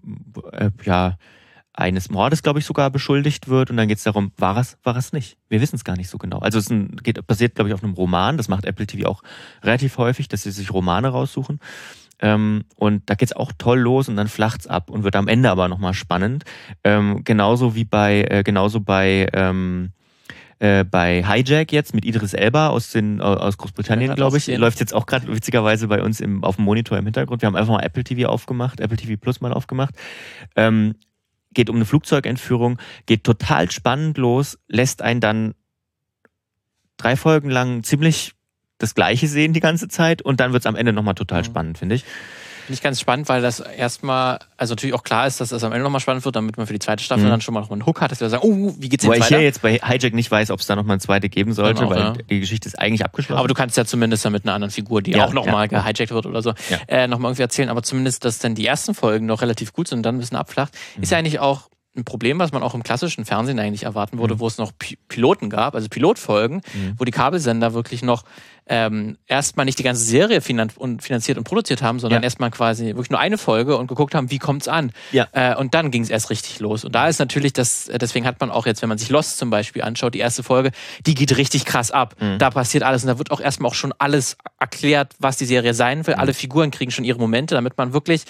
[0.52, 1.16] äh, ja
[1.72, 3.70] eines Mordes, glaube ich, sogar beschuldigt wird.
[3.70, 5.38] Und dann geht es darum, war es, war es nicht?
[5.48, 6.40] Wir wissen es gar nicht so genau.
[6.40, 8.36] Also es ein, geht, basiert, glaube ich, auf einem Roman.
[8.36, 9.22] Das macht Apple TV auch
[9.62, 11.60] relativ häufig, dass sie sich Romane raussuchen.
[12.20, 15.50] Ähm, und da geht's auch toll los und dann flacht's ab und wird am Ende
[15.50, 16.44] aber nochmal spannend.
[16.84, 19.90] Ähm, genauso wie bei, äh, genauso bei, ähm,
[20.60, 24.46] äh, bei Hijack jetzt mit Idris Elba aus, den, aus Großbritannien, glaube ich.
[24.46, 27.42] Läuft jetzt auch gerade witzigerweise bei uns im, auf dem Monitor im Hintergrund.
[27.42, 29.94] Wir haben einfach mal Apple TV aufgemacht, Apple TV Plus mal aufgemacht.
[30.56, 30.94] Ähm,
[31.52, 35.54] geht um eine Flugzeugentführung, geht total spannend los, lässt einen dann
[36.96, 38.34] drei Folgen lang ziemlich
[38.78, 41.46] das Gleiche sehen die ganze Zeit und dann wird es am Ende nochmal total mhm.
[41.46, 42.04] spannend, finde ich.
[42.66, 45.72] Finde ich ganz spannend, weil das erstmal, also natürlich auch klar ist, dass das am
[45.72, 47.28] Ende nochmal spannend wird, damit man für die zweite Staffel mhm.
[47.28, 49.20] dann schon mal noch einen Hook hat, dass wir sagen, oh, wie geht's jetzt Weil
[49.20, 49.32] weiter?
[49.32, 51.80] ich hier jetzt bei Hijack nicht weiß, ob es da nochmal eine zweite geben sollte,
[51.80, 52.12] genau, weil ja.
[52.12, 53.38] die Geschichte ist eigentlich abgeschlossen.
[53.38, 55.82] Aber du kannst ja zumindest dann mit einer anderen Figur, die ja, auch nochmal ja.
[55.82, 56.78] gehijackt wird oder so, ja.
[56.88, 57.68] äh, nochmal irgendwie erzählen.
[57.68, 60.38] Aber zumindest, dass dann die ersten Folgen noch relativ gut sind und dann ein bisschen
[60.38, 61.02] abflacht, mhm.
[61.02, 64.34] ist ja eigentlich auch ein Problem, was man auch im klassischen Fernsehen eigentlich erwarten würde,
[64.34, 64.40] mhm.
[64.40, 66.94] wo es noch P Piloten gab, also Pilotfolgen, mhm.
[66.98, 68.24] wo die Kabelsender wirklich noch
[68.66, 72.24] ähm, erstmal nicht die ganze Serie finan und finanziert und produziert haben, sondern ja.
[72.24, 74.92] erstmal quasi wirklich nur eine Folge und geguckt haben, wie kommt's an.
[75.12, 75.28] Ja.
[75.32, 76.84] Äh, und dann ging es erst richtig los.
[76.84, 79.38] Und da ist natürlich das, äh, deswegen hat man auch jetzt, wenn man sich Lost
[79.38, 80.72] zum Beispiel anschaut, die erste Folge,
[81.06, 82.16] die geht richtig krass ab.
[82.18, 82.38] Mhm.
[82.38, 85.74] Da passiert alles und da wird auch erstmal auch schon alles erklärt, was die Serie
[85.74, 86.14] sein will.
[86.14, 86.20] Mhm.
[86.20, 88.24] Alle Figuren kriegen schon ihre Momente, damit man wirklich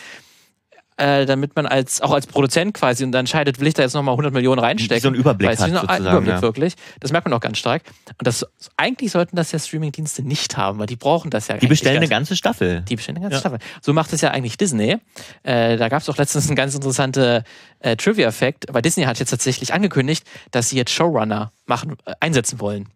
[0.97, 3.95] äh, damit man als auch als Produzent quasi und dann entscheidet, will ich da jetzt
[3.95, 4.97] nochmal 100 Millionen reinstecken.
[4.97, 6.43] Wie so ein Überblick weißt, hat, so sozusagen, Überblick ja.
[6.43, 6.75] wirklich.
[7.01, 7.83] Das merkt man auch ganz stark.
[8.19, 11.57] Und das eigentlich sollten das ja Streamingdienste nicht haben, weil die brauchen das ja.
[11.57, 12.83] Die bestellen eine ganze Staffel.
[12.83, 13.41] Die bestellen eine ganze ja.
[13.41, 13.59] Staffel.
[13.83, 14.99] So macht es ja eigentlich Disney.
[15.43, 17.43] Äh, da gab es auch letztens einen ganz interessanten
[17.81, 22.61] äh, Trivia-Effekt, weil Disney hat jetzt tatsächlich angekündigt, dass sie jetzt Showrunner machen, äh, einsetzen
[22.61, 22.89] wollen.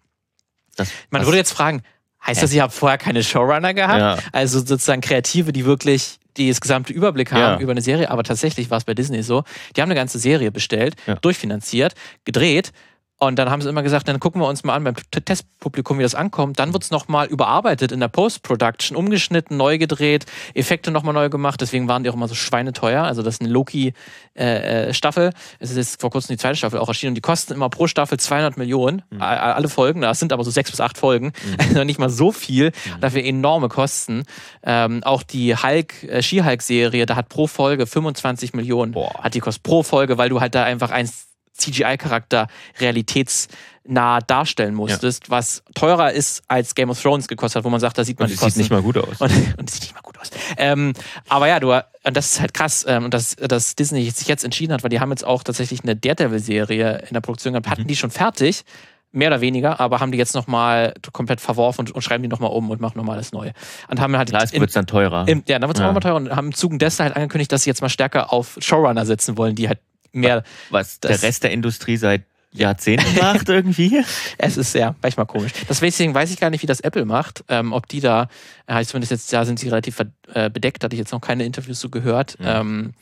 [0.77, 1.83] Das, man würde jetzt fragen,
[2.29, 4.01] heißt das, ihr habt vorher keine Showrunner gehabt?
[4.01, 4.19] Ja.
[4.33, 7.59] Also sozusagen Kreative, die wirklich die das gesamte Überblick haben ja.
[7.59, 9.43] über eine Serie, aber tatsächlich war es bei Disney so,
[9.77, 11.17] die haben eine ganze Serie bestellt, ja.
[11.17, 12.73] durchfinanziert, gedreht
[13.21, 16.05] und dann haben sie immer gesagt, dann gucken wir uns mal an beim Testpublikum, wie
[16.05, 16.61] das ankommt.
[16.61, 21.61] Dann wird es nochmal überarbeitet in der Post-Production, umgeschnitten, neu gedreht, Effekte nochmal neu gemacht.
[21.61, 23.03] Deswegen waren die auch immer so schweineteuer.
[23.03, 25.25] Also das ist eine Loki-Staffel.
[25.25, 27.55] Äh, äh es ist jetzt vor kurzem die zweite Staffel auch erschienen und die kosten
[27.55, 29.03] immer pro Staffel 200 Millionen.
[29.11, 29.21] Mhm.
[29.21, 31.33] Alle Folgen, das sind aber so sechs bis acht Folgen.
[31.45, 31.57] Mhm.
[31.69, 32.67] Also nicht mal so viel.
[32.69, 33.01] Mhm.
[33.01, 34.23] Dafür enorme Kosten.
[34.63, 38.93] Ähm, auch die Hulk, äh, Ski-Hulk-Serie, da hat pro Folge 25 Millionen.
[38.93, 39.13] Boah.
[39.23, 41.28] Hat die kostet pro Folge, weil du halt da einfach eins
[41.59, 42.49] CGI-Charakter
[42.81, 45.31] realitätsnah darstellen musstest, ja.
[45.31, 48.27] was teurer ist als Game of Thrones gekostet hat, wo man sagt, da sieht man
[48.27, 48.51] und die Kosten.
[48.51, 49.21] sieht nicht mal gut aus.
[49.21, 50.31] Und, und das sieht nicht mal gut aus.
[50.57, 50.93] Ähm,
[51.29, 54.45] aber ja, du, und das ist halt krass, ähm, und dass, dass Disney sich jetzt
[54.45, 57.83] entschieden hat, weil die haben jetzt auch tatsächlich eine Daredevil-Serie in der Produktion gehabt, hatten
[57.83, 57.89] mhm.
[57.89, 58.65] die schon fertig,
[59.13, 62.51] mehr oder weniger, aber haben die jetzt nochmal komplett verworfen und, und schreiben die nochmal
[62.51, 63.51] um und machen nochmal alles neu.
[63.89, 64.29] Und haben halt.
[64.29, 65.27] Klar, es wird dann teurer.
[65.27, 65.89] Im, ja, dann wird es ja.
[65.89, 68.33] auch mal teurer und haben im Zuge dessen halt angekündigt, dass sie jetzt mal stärker
[68.33, 69.81] auf Showrunner setzen wollen, die halt
[70.13, 70.43] mehr.
[70.71, 74.03] Was der Rest der Industrie seit Jahrzehnten macht irgendwie.
[74.39, 75.53] es ist sehr, manchmal komisch.
[75.69, 77.45] Deswegen weiß ich gar nicht, wie das Apple macht.
[77.49, 78.29] Ähm, ob die da,
[78.67, 80.01] äh, zumindest jetzt, da sind sie relativ
[80.33, 82.61] äh, bedeckt, hatte ich jetzt noch keine Interviews so gehört, ja.
[82.61, 82.95] ähm,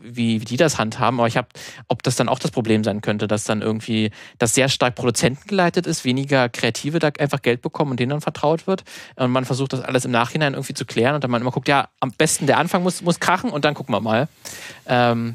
[0.00, 1.18] wie, wie die das handhaben.
[1.18, 1.48] Aber ich habe,
[1.88, 5.86] ob das dann auch das Problem sein könnte, dass dann irgendwie das sehr stark produzentengeleitet
[5.86, 8.84] ist, weniger Kreative da einfach Geld bekommen und denen dann vertraut wird.
[9.16, 11.68] Und man versucht das alles im Nachhinein irgendwie zu klären und dann man immer guckt,
[11.68, 14.28] ja, am besten der Anfang muss, muss krachen und dann gucken wir mal.
[14.86, 15.34] Ähm,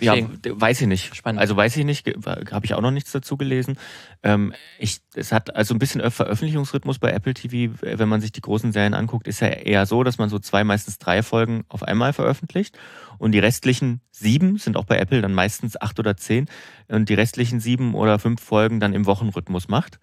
[0.00, 0.14] ja,
[0.44, 1.14] weiß ich nicht.
[1.14, 1.40] Spannend.
[1.40, 3.78] Also weiß ich nicht, habe ich auch noch nichts dazu gelesen.
[4.22, 8.40] Ähm, ich, es hat also ein bisschen Veröffentlichungsrhythmus bei Apple TV, wenn man sich die
[8.40, 11.82] großen Serien anguckt, ist ja eher so, dass man so zwei, meistens drei Folgen auf
[11.82, 12.78] einmal veröffentlicht.
[13.18, 16.46] Und die restlichen sieben sind auch bei Apple dann meistens acht oder zehn
[16.88, 19.98] und die restlichen sieben oder fünf Folgen dann im Wochenrhythmus macht.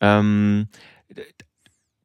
[0.00, 0.68] Ähm,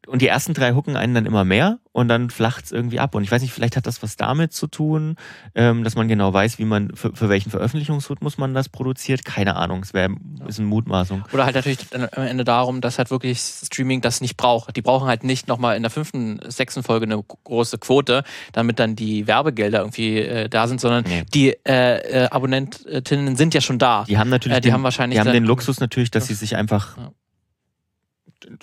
[0.08, 3.16] und die ersten drei hucken einen dann immer mehr und dann flacht's irgendwie ab.
[3.16, 5.16] Und ich weiß nicht, vielleicht hat das was damit zu tun,
[5.56, 9.24] ähm, dass man genau weiß, wie man, für, für welchen Veröffentlichungsrhythmus man das produziert.
[9.26, 10.16] Keine Ahnung, es wäre
[10.48, 11.24] ist eine Mutmaßung.
[11.32, 14.76] Oder halt natürlich am Ende darum, dass halt wirklich Streaming das nicht braucht.
[14.76, 18.96] Die brauchen halt nicht nochmal in der fünften, sechsten Folge eine große Quote, damit dann
[18.96, 21.24] die Werbegelder irgendwie äh, da sind, sondern nee.
[21.34, 24.04] die äh, äh, Abonnentinnen sind ja schon da.
[24.08, 26.34] Die haben natürlich, äh, die den, haben wahrscheinlich, die haben den Luxus natürlich, dass sie
[26.34, 26.98] sich einfach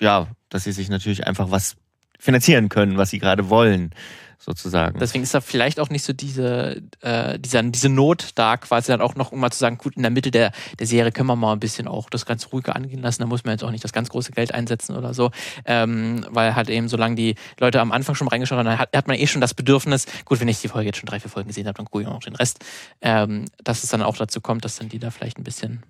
[0.00, 1.76] ja, dass sie sich natürlich einfach was
[2.18, 3.90] finanzieren können, was sie gerade wollen,
[4.38, 4.98] sozusagen.
[4.98, 9.00] Deswegen ist da vielleicht auch nicht so diese, äh, diese, diese Not da, quasi dann
[9.00, 11.36] auch noch, um mal zu sagen, gut, in der Mitte der, der Serie können wir
[11.36, 13.84] mal ein bisschen auch das ganz ruhige angehen lassen, da muss man jetzt auch nicht
[13.84, 15.30] das ganz große Geld einsetzen oder so,
[15.64, 19.06] ähm, weil halt eben, solange die Leute am Anfang schon reingeschaut haben, dann hat, hat
[19.06, 21.48] man eh schon das Bedürfnis, gut, wenn ich die Folge jetzt schon drei, vier Folgen
[21.48, 22.64] gesehen habe, dann gucke ich auch noch den Rest,
[23.00, 25.82] ähm, dass es dann auch dazu kommt, dass dann die da vielleicht ein bisschen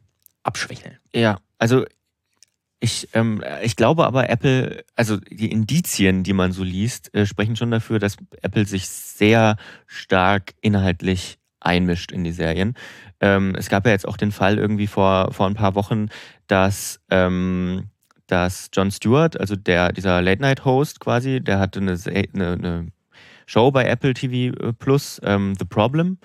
[0.43, 0.99] abschwächeln.
[1.15, 1.85] Ja, also
[2.83, 7.55] ich, ähm, ich glaube aber, Apple, also die Indizien, die man so liest, äh, sprechen
[7.55, 12.75] schon dafür, dass Apple sich sehr stark inhaltlich einmischt in die Serien.
[13.21, 16.09] Ähm, es gab ja jetzt auch den Fall irgendwie vor, vor ein paar Wochen,
[16.49, 17.85] dass, ähm,
[18.27, 22.87] dass Jon Stewart, also der, dieser Late-Night-Host quasi, der hatte eine, eine, eine
[23.47, 26.19] Show bei Apple TV äh, Plus, ähm, The Problem.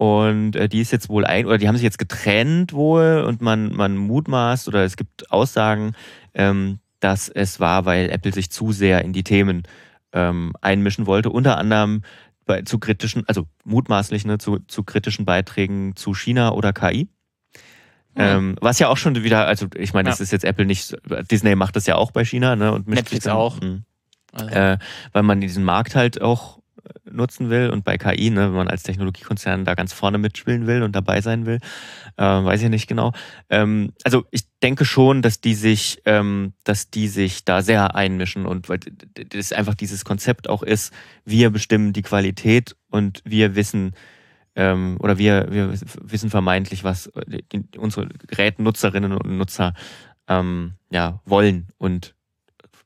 [0.00, 3.42] Und äh, die ist jetzt wohl ein, oder die haben sich jetzt getrennt wohl und
[3.42, 5.92] man, man mutmaßt oder es gibt Aussagen,
[6.32, 9.64] ähm, dass es war, weil Apple sich zu sehr in die Themen
[10.14, 12.00] ähm, einmischen wollte, unter anderem
[12.46, 17.10] bei, zu kritischen, also mutmaßlich ne, zu, zu kritischen Beiträgen zu China oder KI.
[18.14, 18.16] Mhm.
[18.16, 20.12] Ähm, was ja auch schon wieder, also ich meine, ja.
[20.12, 20.96] das ist jetzt Apple nicht,
[21.30, 22.72] Disney macht das ja auch bei China, ne?
[22.72, 23.60] Und Netflix auch.
[23.60, 23.80] Mh,
[24.32, 24.48] also.
[24.48, 24.78] äh,
[25.12, 26.59] weil man diesen Markt halt auch
[27.04, 30.82] nutzen will und bei KI, ne, wenn man als Technologiekonzern da ganz vorne mitspielen will
[30.82, 31.58] und dabei sein will,
[32.16, 33.12] äh, weiß ich nicht genau.
[33.48, 38.46] Ähm, also ich denke schon, dass die sich, ähm, dass die sich da sehr einmischen
[38.46, 38.80] und weil
[39.14, 40.92] das einfach dieses Konzept auch ist,
[41.24, 43.94] wir bestimmen die Qualität und wir wissen
[44.56, 49.74] ähm, oder wir, wir wissen vermeintlich, was die, unsere Gerätnutzerinnen und Nutzer
[50.28, 52.14] ähm, ja wollen und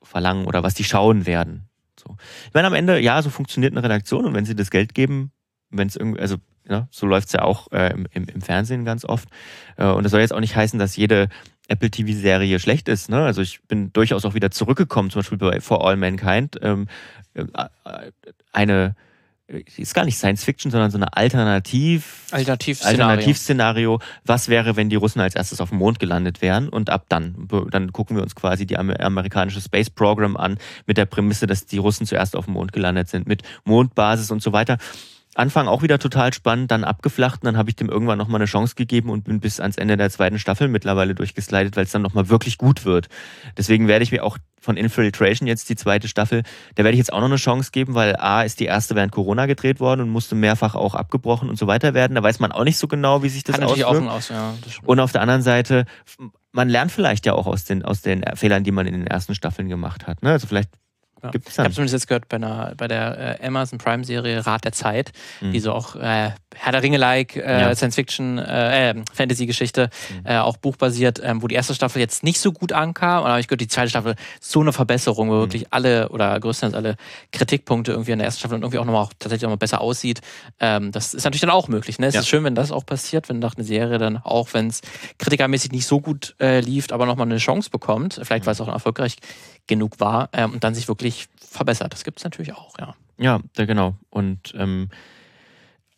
[0.03, 1.69] verlangen oder was die schauen werden.
[2.07, 2.17] So.
[2.47, 5.33] Ich meine, am Ende, ja, so funktioniert eine Redaktion und wenn sie das Geld geben,
[5.71, 6.37] wenn es irgendwie, also
[6.69, 9.29] ja, so läuft es ja auch äh, im, im, Fernsehen ganz oft.
[9.77, 11.29] Äh, und das soll jetzt auch nicht heißen, dass jede
[11.69, 13.11] Apple TV-Serie schlecht ist.
[13.11, 13.23] Ne?
[13.23, 16.59] Also ich bin durchaus auch wieder zurückgekommen, zum Beispiel bei For All Mankind.
[16.63, 16.89] Ähm,
[17.35, 17.45] äh,
[18.53, 18.97] eine
[19.47, 23.05] ist gar nicht Science Fiction, sondern so eine Alternativ Alternativszenario.
[23.05, 23.99] Alternativszenario.
[24.25, 26.69] Was wäre, wenn die Russen als erstes auf dem Mond gelandet wären?
[26.69, 31.05] Und ab dann, dann gucken wir uns quasi die amerikanische Space Program an mit der
[31.05, 34.79] Prämisse, dass die Russen zuerst auf dem Mond gelandet sind, mit Mondbasis und so weiter.
[35.35, 38.47] Anfang auch wieder total spannend, dann abgeflacht und dann habe ich dem irgendwann nochmal eine
[38.47, 42.03] Chance gegeben und bin bis ans Ende der zweiten Staffel mittlerweile durchgeslidet, weil es dann
[42.03, 43.09] nochmal wirklich gut wird.
[43.59, 46.43] Deswegen werde ich mir auch von Infiltration jetzt die zweite Staffel,
[46.75, 49.13] da werde ich jetzt auch noch eine Chance geben, weil A ist die erste während
[49.13, 52.15] Corona gedreht worden und musste mehrfach auch abgebrochen und so weiter werden.
[52.15, 54.09] Da weiß man auch nicht so genau, wie sich das Kann auswirkt.
[54.09, 55.85] Auch aus, ja, und auf der anderen Seite,
[56.53, 59.35] man lernt vielleicht ja auch aus den, aus den Fehlern, die man in den ersten
[59.35, 60.23] Staffeln gemacht hat.
[60.23, 60.31] Ne?
[60.31, 60.71] Also vielleicht
[61.25, 61.31] ja.
[61.31, 64.73] Gibt's ich habe zumindest jetzt gehört bei, einer, bei der äh, Amazon Prime-Serie Rat der
[64.73, 65.53] Zeit, mhm.
[65.53, 67.75] die so auch äh, Herr der Ringe-like, äh, ja.
[67.75, 70.27] Science-Fiction, äh, äh, Fantasy-Geschichte, mhm.
[70.27, 73.25] äh, auch buchbasiert, ähm, wo die erste Staffel jetzt nicht so gut ankam.
[73.25, 75.41] Und habe ich gehört, die zweite Staffel so eine Verbesserung, wo mhm.
[75.41, 76.97] wirklich alle oder größtenteils alle
[77.33, 80.21] Kritikpunkte irgendwie in der ersten Staffel und irgendwie auch nochmal auch tatsächlich nochmal besser aussieht.
[80.61, 81.99] Ähm, das ist natürlich dann auch möglich.
[81.99, 82.07] Ne?
[82.07, 82.21] Es ja.
[82.21, 84.81] ist schön, wenn das auch passiert, wenn nach einer Serie dann auch, wenn es
[85.19, 88.47] kritikermäßig nicht so gut äh, lief, aber nochmal eine Chance bekommt, vielleicht mhm.
[88.47, 89.17] weil es auch erfolgreich
[89.67, 91.93] genug war ähm, und dann sich wirklich verbessert.
[91.93, 92.95] Das gibt es natürlich auch, ja.
[93.17, 93.95] Ja, genau.
[94.11, 94.91] Und ähm,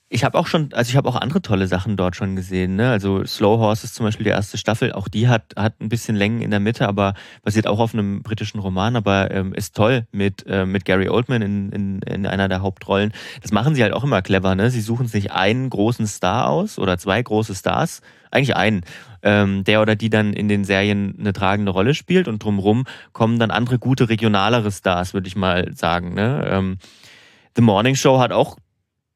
[0.08, 2.76] ich habe auch schon, also ich habe auch andere tolle Sachen dort schon gesehen.
[2.76, 2.90] Ne?
[2.90, 6.42] Also Slow Horses zum Beispiel die erste Staffel, auch die hat hat ein bisschen Längen
[6.42, 10.46] in der Mitte, aber basiert auch auf einem britischen Roman, aber ähm, ist toll mit
[10.46, 13.12] äh, mit Gary Oldman in, in in einer der Hauptrollen.
[13.42, 14.54] Das machen sie halt auch immer clever.
[14.54, 14.70] Ne?
[14.70, 18.82] Sie suchen sich einen großen Star aus oder zwei große Stars, eigentlich einen,
[19.22, 23.40] ähm, der oder die dann in den Serien eine tragende Rolle spielt und drumherum kommen
[23.40, 26.14] dann andere gute regionalere Stars, würde ich mal sagen.
[26.14, 26.46] Ne?
[26.48, 26.78] Ähm,
[27.56, 28.56] The Morning Show hat auch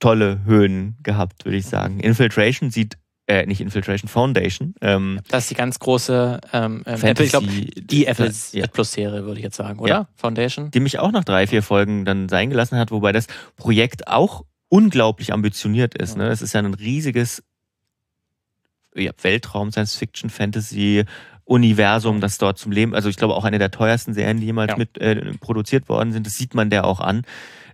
[0.00, 2.00] tolle Höhen gehabt, würde ich sagen.
[2.00, 4.74] Infiltration sieht äh, nicht Infiltration Foundation.
[4.80, 8.66] Ähm, das ist die ganz große ähm, ähm Apple, ich glaube, die Apple ja.
[8.66, 9.92] Plus Serie, würde ich jetzt sagen, oder?
[9.92, 10.08] Ja.
[10.16, 10.72] Foundation.
[10.72, 14.44] Die mich auch nach drei, vier Folgen dann sein gelassen hat, wobei das Projekt auch
[14.68, 16.16] unglaublich ambitioniert ist.
[16.16, 16.28] Ne?
[16.28, 17.42] Es ist ja ein riesiges
[18.96, 21.04] ja, Weltraum, Science Fiction, Fantasy,
[21.44, 24.76] Universum, das dort zum Leben, also ich glaube auch eine der teuersten Serien, die jemals
[24.76, 26.26] mit äh, produziert worden sind.
[26.26, 27.22] Das sieht man der auch an.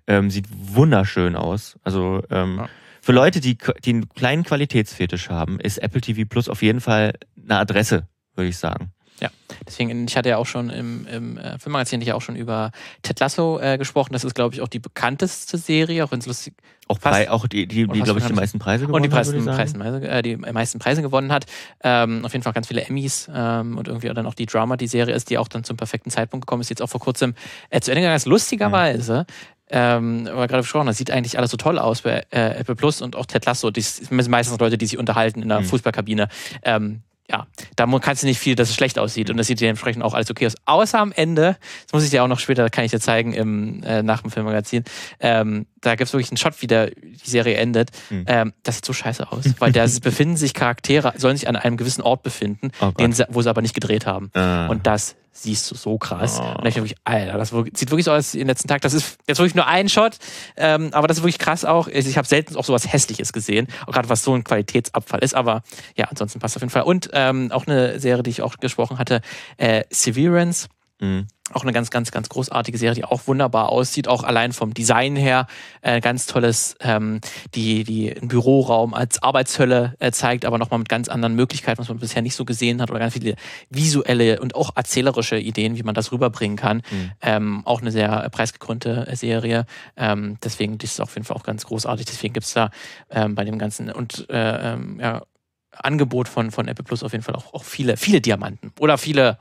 [0.07, 1.79] Ähm, sieht wunderschön aus.
[1.83, 2.69] Also ähm, ja.
[3.01, 7.15] für Leute, die, die einen kleinen Qualitätsfetisch haben, ist Apple TV Plus auf jeden Fall
[7.43, 8.93] eine Adresse, würde ich sagen.
[9.21, 9.31] Ja,
[9.67, 13.19] deswegen, ich hatte ja auch schon im, im äh, Filmmagazin ja auch schon über Ted
[13.19, 14.13] Lasso äh, gesprochen.
[14.13, 16.55] Das ist, glaube ich, auch die bekannteste Serie, auch wenn es lustig
[16.89, 19.27] auch, fast, auch die, die, die glaube ich, die meisten Preise gewonnen hat.
[19.27, 21.47] Und die, Preisen, Preisen, äh, die meisten Preise gewonnen hat.
[21.83, 24.87] Ähm, auf jeden Fall ganz viele Emmys ähm, und irgendwie dann auch die Drama, die
[24.87, 27.35] Serie ist, die auch dann zum perfekten Zeitpunkt gekommen ist, jetzt auch vor kurzem
[27.71, 28.27] äh, zu Ende gegangen ist.
[28.27, 32.59] Lustigerweise mhm ähm, aber gerade besprochen, das sieht eigentlich alles so toll aus bei äh,
[32.59, 33.71] Apple Plus und auch Ted Lasso.
[33.71, 35.65] Das sind meistens Leute, die sich unterhalten in der mhm.
[35.65, 36.29] Fußballkabine.
[36.63, 40.05] Ähm, ja, da kannst du nicht viel, dass es schlecht aussieht und das sieht dementsprechend
[40.05, 40.55] auch alles okay aus.
[40.65, 43.83] Außer am Ende, das muss ich dir auch noch später, kann ich dir zeigen im,
[43.83, 44.85] äh, nach dem Filmmagazin,
[45.19, 47.91] ähm, da gibt es wirklich einen Shot, wie der, die Serie endet.
[48.11, 48.25] Mhm.
[48.27, 51.77] Ähm, das sieht so scheiße aus, weil da befinden sich Charaktere, sollen sich an einem
[51.77, 54.31] gewissen Ort befinden, oh den, wo sie aber nicht gedreht haben.
[54.35, 54.67] Ah.
[54.67, 56.41] Und das siehst du so krass.
[56.41, 56.59] Oh.
[56.59, 58.81] Und ich wirklich, Alter, das sieht wirklich so aus wie den letzten Tag.
[58.81, 60.19] Das ist jetzt wirklich nur ein Shot,
[60.57, 61.89] ähm, aber das ist wirklich krass auch.
[61.89, 65.35] Ich habe selten auch sowas Hässliches gesehen, gerade was so ein Qualitätsabfall ist.
[65.35, 65.63] Aber
[65.95, 66.83] ja, ansonsten passt auf jeden Fall.
[66.83, 69.21] Und ähm, auch eine Serie, die ich auch gesprochen hatte,
[69.59, 70.69] äh, Severance.
[71.01, 71.27] Mhm.
[71.53, 75.15] Auch eine ganz, ganz, ganz großartige Serie, die auch wunderbar aussieht, auch allein vom Design
[75.15, 75.47] her.
[75.81, 77.21] Äh, ganz tolles, ähm,
[77.55, 81.89] die, die einen Büroraum als Arbeitshölle äh, zeigt, aber nochmal mit ganz anderen Möglichkeiten, was
[81.89, 83.37] man bisher nicht so gesehen hat, oder ganz viele
[83.71, 86.79] visuelle und auch erzählerische Ideen, wie man das rüberbringen kann.
[86.91, 87.13] Mhm.
[87.23, 89.67] Ähm, auch eine sehr preisgekrönte Serie.
[89.97, 92.07] Ähm, deswegen, das ist auf jeden Fall auch ganz großartig.
[92.07, 92.71] Deswegen gibt's da
[93.09, 95.23] ähm, bei dem ganzen und äh, ähm, ja,
[95.71, 99.39] Angebot von, von Apple Plus auf jeden Fall auch, auch viele, viele Diamanten oder viele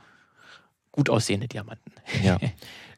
[0.96, 1.92] gut aussehende Diamanten.
[2.24, 2.38] Ja.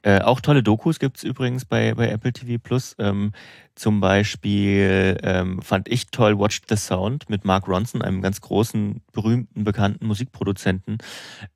[0.03, 2.95] Äh, auch tolle Dokus gibt es übrigens bei, bei Apple TV Plus.
[3.01, 3.33] Ähm,
[3.75, 9.03] zum Beispiel ähm, fand ich toll Watch the Sound mit Mark Ronson, einem ganz großen,
[9.13, 10.99] berühmten, bekannten Musikproduzenten,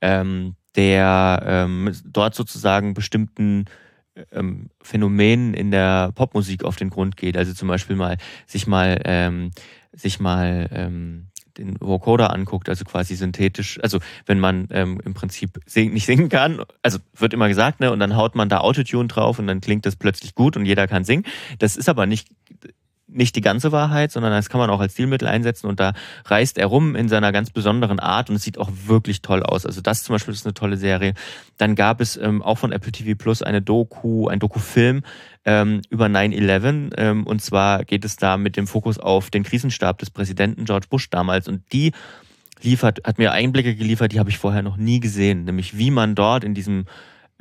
[0.01, 3.67] ähm, der ähm, dort sozusagen bestimmten
[4.33, 7.37] ähm, Phänomenen in der Popmusik auf den Grund geht.
[7.37, 9.53] Also zum Beispiel mal sich mal ähm,
[9.93, 10.69] sich mal
[11.59, 16.29] den Vocoder anguckt, also quasi synthetisch, also wenn man ähm, im Prinzip sing, nicht singen
[16.29, 19.61] kann, also wird immer gesagt, ne, und dann haut man da Autotune drauf und dann
[19.61, 21.25] klingt das plötzlich gut und jeder kann singen.
[21.59, 22.29] Das ist aber nicht
[23.15, 25.93] nicht die ganze Wahrheit, sondern das kann man auch als Stilmittel einsetzen und da
[26.25, 29.67] reist er rum in seiner ganz besonderen Art und es sieht auch wirklich toll aus.
[29.67, 31.15] Also das zum Beispiel ist eine tolle Serie.
[31.59, 35.03] Dann gab es ähm, auch von Apple TV Plus eine Doku, ein Dokufilm
[35.45, 39.99] ähm, über 9-11 ähm, und zwar geht es da mit dem Fokus auf den Krisenstab
[39.99, 41.93] des Präsidenten George Bush damals und die
[42.63, 46.15] liefert, hat mir Einblicke geliefert, die habe ich vorher noch nie gesehen, nämlich wie man
[46.15, 46.87] dort in diesem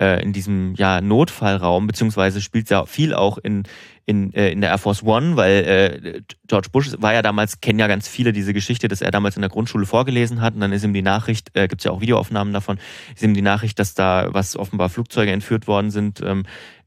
[0.02, 3.64] äh, in diesem ja, Notfallraum, beziehungsweise spielt ja viel auch in,
[4.06, 7.80] in, äh, in der Air Force One, weil äh, George Bush war ja damals, kennen
[7.80, 10.72] ja ganz viele diese Geschichte, dass er damals in der Grundschule vorgelesen hat und dann
[10.72, 12.80] ist ihm die Nachricht, äh, gibt es ja auch Videoaufnahmen davon,
[13.14, 16.44] ist ihm die Nachricht, dass da was offenbar Flugzeuge entführt worden sind, ähm,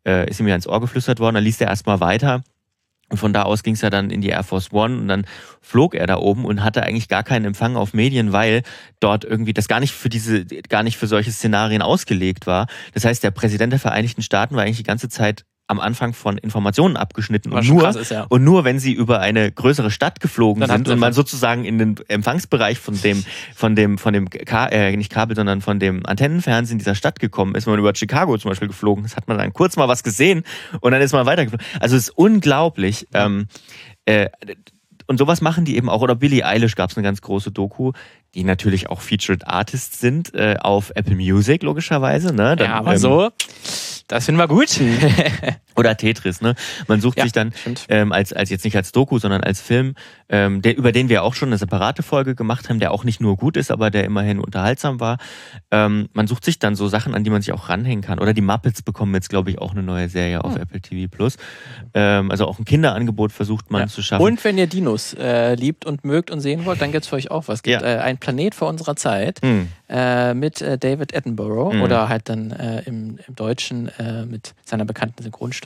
[0.06, 2.42] äh, ist ihm ja ins Ohr geflüstert worden, dann liest er erstmal weiter
[3.10, 5.26] und von da aus ging es ja dann in die Air Force One und dann
[5.60, 8.62] flog er da oben und hatte eigentlich gar keinen Empfang auf Medien, weil
[8.98, 12.66] dort irgendwie das gar nicht für diese, gar nicht für solche Szenarien ausgelegt war.
[12.92, 16.36] Das heißt, der Präsident der Vereinigten Staaten war eigentlich die ganze Zeit am Anfang von
[16.36, 18.26] Informationen abgeschnitten und nur, ist, ja.
[18.28, 21.78] und nur wenn sie über eine größere Stadt geflogen Dann sind und man sozusagen in
[21.78, 23.24] den Empfangsbereich von dem
[23.54, 27.54] von dem von dem Ka äh, nicht Kabel sondern von dem Antennenfernsehen dieser Stadt gekommen
[27.54, 30.02] ist, wenn man über Chicago zum Beispiel geflogen ist, hat man dann kurz mal was
[30.02, 30.44] gesehen
[30.80, 31.66] und dann ist man weitergeflogen.
[31.80, 33.08] Also es ist unglaublich.
[33.14, 33.46] Ähm,
[34.04, 34.28] äh,
[35.06, 36.00] und sowas machen die eben auch.
[36.00, 37.92] Oder Billie Eilish gab es eine ganz große Doku,
[38.34, 42.34] die natürlich auch Featured Artists sind äh, auf Apple Music logischerweise.
[42.34, 42.56] Ne?
[42.56, 43.30] Dann, ja, aber ähm, so,
[44.08, 44.80] das finden wir gut.
[45.76, 46.54] Oder Tetris, ne?
[46.86, 47.52] Man sucht ja, sich dann
[47.88, 49.94] ähm, als, als jetzt nicht als Doku, sondern als Film,
[50.28, 53.20] ähm, der, über den wir auch schon eine separate Folge gemacht haben, der auch nicht
[53.20, 55.18] nur gut ist, aber der immerhin unterhaltsam war.
[55.70, 58.18] Ähm, man sucht sich dann so Sachen an, die man sich auch ranhängen kann.
[58.18, 60.62] Oder die Muppets bekommen jetzt, glaube ich, auch eine neue Serie auf hm.
[60.62, 61.36] Apple TV Plus.
[61.92, 63.86] Ähm, also auch ein Kinderangebot versucht man ja.
[63.88, 64.22] zu schaffen.
[64.22, 67.30] Und wenn ihr Dinos äh, liebt und mögt und sehen wollt, dann gibt's für euch
[67.30, 67.54] auch was.
[67.56, 67.96] Es gibt ja.
[67.96, 69.68] äh, ein Planet vor unserer Zeit hm.
[69.88, 71.82] äh, mit äh, David Attenborough hm.
[71.82, 75.63] oder halt dann äh, im, im Deutschen äh, mit seiner bekannten Synchronstimme.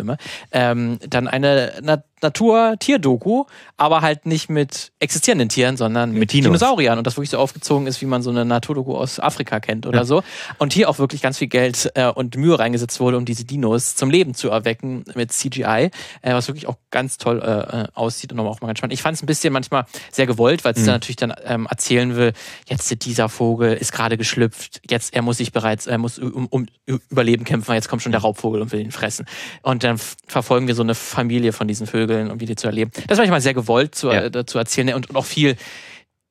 [0.52, 3.44] Ähm, dann eine Na Natur-Tier-Doku,
[3.76, 6.98] aber halt nicht mit existierenden Tieren, sondern mit, mit Dinosauriern.
[6.98, 9.98] Und das wirklich so aufgezogen ist, wie man so eine Naturdoku aus Afrika kennt oder
[9.98, 10.04] ja.
[10.04, 10.22] so.
[10.58, 13.94] Und hier auch wirklich ganz viel Geld äh, und Mühe reingesetzt wurde, um diese Dinos
[13.94, 15.90] zum Leben zu erwecken mit CGI,
[16.22, 18.94] äh, was wirklich auch ganz toll äh, äh aussieht und auch mal ganz spannend.
[18.94, 20.86] Ich fand es ein bisschen manchmal sehr gewollt, weil es mhm.
[20.86, 22.32] dann natürlich dann ähm, erzählen will,
[22.68, 26.66] jetzt dieser Vogel ist gerade geschlüpft, jetzt er muss sich bereits, er muss um, um
[26.86, 29.26] Überleben kämpfen, jetzt kommt schon der Raubvogel und will ihn fressen.
[29.62, 32.66] Und dann verfolgen wir so eine Familie von diesen Vögeln Vögeln und wie die zu
[32.66, 32.90] erleben.
[33.06, 34.24] Das war manchmal sehr gewollt zu, ja.
[34.24, 35.56] äh, zu erzählen und, und auch viel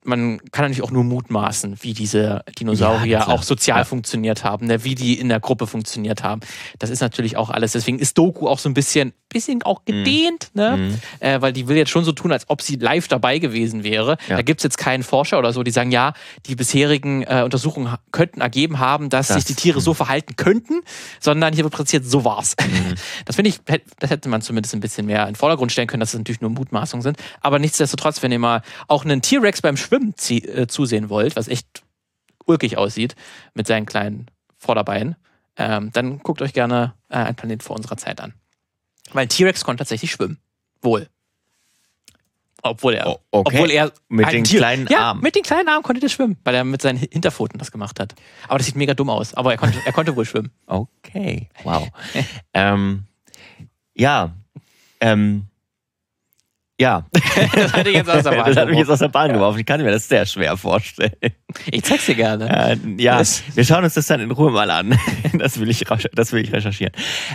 [0.04, 3.84] man kann natürlich auch nur mutmaßen, wie diese Dinosaurier ja, auch sozial ja.
[3.84, 6.42] funktioniert haben, ne, wie die in der Gruppe funktioniert haben.
[6.80, 7.74] Das ist natürlich auch alles.
[7.74, 9.86] Deswegen ist Doku auch so ein bisschen, bisschen auch mhm.
[9.86, 10.62] gedehnt, mhm.
[10.62, 10.78] ne?
[10.78, 11.00] Mhm.
[11.20, 14.18] Äh, weil die will jetzt schon so tun, als ob sie live dabei gewesen wäre.
[14.30, 14.38] Ja.
[14.38, 16.14] Da gibt's jetzt keinen Forscher oder so, die sagen, ja,
[16.46, 20.82] die bisherigen äh, Untersuchungen könnten ergeben haben, dass das, sich die Tiere so verhalten könnten,
[21.20, 22.56] sondern hier wird präzisiert, so war's.
[22.60, 22.96] Mhm.
[23.26, 23.60] Das finde ich,
[24.00, 26.40] das hätte man zumindest ein bisschen mehr in den Vordergrund stellen können, dass es natürlich
[26.40, 27.18] nur Mutmaßungen sind.
[27.42, 31.48] Aber nichtsdestotrotz, wenn ihr mal auch einen T-Rex beim Schwimmen Schwimmen äh, zusehen wollt, was
[31.48, 31.84] echt
[32.46, 33.16] ulkig aussieht
[33.54, 35.16] mit seinen kleinen Vorderbeinen,
[35.58, 38.34] ähm, dann guckt euch gerne äh, ein Planet vor unserer Zeit an.
[39.12, 40.40] Weil T-Rex konnte tatsächlich schwimmen.
[40.82, 41.08] Wohl.
[42.64, 43.22] Obwohl er, okay.
[43.32, 45.22] obwohl er mit den Tier, kleinen ja, Armen.
[45.22, 48.16] Mit den kleinen Armen konnte er schwimmen, weil er mit seinen Hinterpfoten das gemacht hat.
[48.48, 49.34] Aber das sieht mega dumm aus.
[49.36, 50.52] Aber er konnte, er konnte wohl schwimmen.
[50.66, 51.88] Okay, wow.
[52.54, 53.04] ähm,
[53.94, 54.34] ja,
[55.00, 55.46] ähm,
[56.80, 57.06] ja.
[57.54, 59.60] das hatte ich jetzt aus der Bahn Das hat mich jetzt aus der Bahn geworfen.
[59.60, 61.12] Ich kann mir das sehr schwer vorstellen.
[61.72, 62.50] Ich zeig's dir gerne.
[62.50, 63.22] Äh, ja,
[63.56, 64.98] wir schauen uns das dann in Ruhe mal an.
[65.38, 66.94] Das will ich, das will ich recherchieren.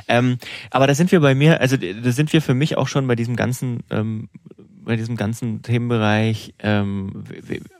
[0.08, 0.38] Ähm,
[0.70, 3.14] aber da sind wir bei mir, also da sind wir für mich auch schon bei
[3.14, 7.24] diesem ganzen, ähm, bei diesem ganzen Themenbereich, ähm,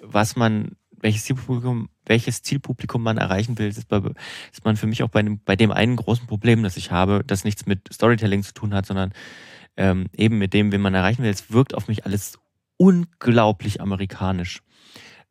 [0.01, 4.01] was man, welches Zielpublikum, welches Zielpublikum man erreichen will, ist, bei,
[4.53, 7.25] ist man für mich auch bei dem, bei dem einen großen Problem, das ich habe,
[7.27, 9.13] das nichts mit Storytelling zu tun hat, sondern
[9.77, 11.31] ähm, eben mit dem, wen man erreichen will.
[11.31, 12.39] Es wirkt auf mich alles
[12.77, 14.63] unglaublich amerikanisch.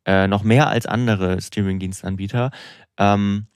[0.04, 2.50] Äh, noch mehr als andere Streaming-Dienstanbieter.
[2.98, 3.46] Ähm,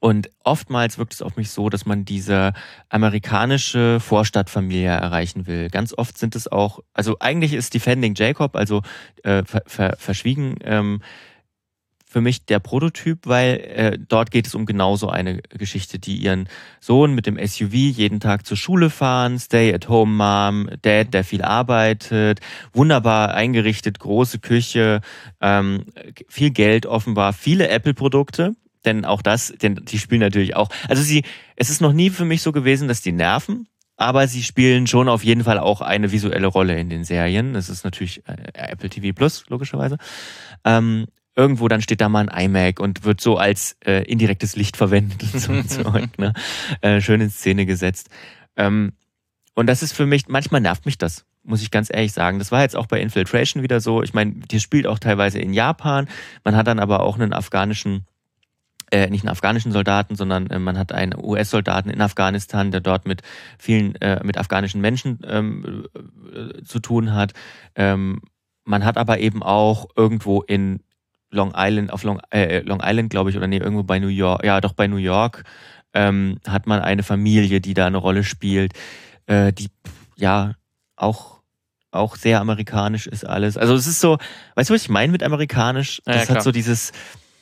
[0.00, 2.52] und oftmals wirkt es auf mich so, dass man diese
[2.88, 5.68] amerikanische Vorstadtfamilie erreichen will.
[5.70, 8.82] Ganz oft sind es auch, also eigentlich ist Defending Jacob, also
[9.24, 11.02] äh, ver, ver, verschwiegen, ähm,
[12.08, 16.48] für mich der Prototyp, weil äh, dort geht es um genauso eine Geschichte, die ihren
[16.80, 22.40] Sohn mit dem SUV jeden Tag zur Schule fahren, Stay-at-home Mom, Dad, der viel arbeitet,
[22.72, 25.02] wunderbar eingerichtet, große Küche,
[25.42, 25.84] ähm,
[26.28, 28.54] viel Geld offenbar, viele Apple-Produkte,
[28.86, 30.70] denn auch das, denn die spielen natürlich auch.
[30.88, 31.24] Also sie,
[31.56, 33.68] es ist noch nie für mich so gewesen, dass die nerven,
[33.98, 37.52] aber sie spielen schon auf jeden Fall auch eine visuelle Rolle in den Serien.
[37.52, 39.98] Das ist natürlich äh, Apple TV Plus, logischerweise.
[40.64, 41.06] Ähm,
[41.38, 45.22] irgendwo dann steht da mal ein iMac und wird so als äh, indirektes Licht verwendet
[45.22, 45.70] und so und
[46.16, 46.32] so, ne?
[46.80, 48.10] äh, schön in Szene gesetzt.
[48.56, 48.92] Ähm,
[49.54, 52.40] und das ist für mich, manchmal nervt mich das, muss ich ganz ehrlich sagen.
[52.40, 54.02] Das war jetzt auch bei Infiltration wieder so.
[54.02, 56.08] Ich meine, die spielt auch teilweise in Japan.
[56.42, 58.04] Man hat dann aber auch einen afghanischen
[58.90, 63.06] äh, nicht einen afghanischen Soldaten, sondern äh, man hat einen US-Soldaten in Afghanistan, der dort
[63.06, 63.22] mit
[63.58, 65.86] vielen, äh, mit afghanischen Menschen ähm,
[66.34, 67.32] äh, zu tun hat.
[67.74, 68.22] Ähm,
[68.64, 70.80] man hat aber eben auch irgendwo in
[71.30, 74.44] Long Island, auf Long, äh, Long Island, glaube ich, oder nee, irgendwo bei New York,
[74.44, 75.44] ja, doch bei New York,
[75.94, 78.72] ähm, hat man eine Familie, die da eine Rolle spielt,
[79.26, 79.68] äh, die
[80.16, 80.54] ja
[80.96, 81.38] auch
[81.90, 83.56] auch sehr amerikanisch ist alles.
[83.56, 84.18] Also es ist so,
[84.56, 86.02] weißt du, was ich meine mit amerikanisch?
[86.04, 86.92] Das ja, hat so dieses,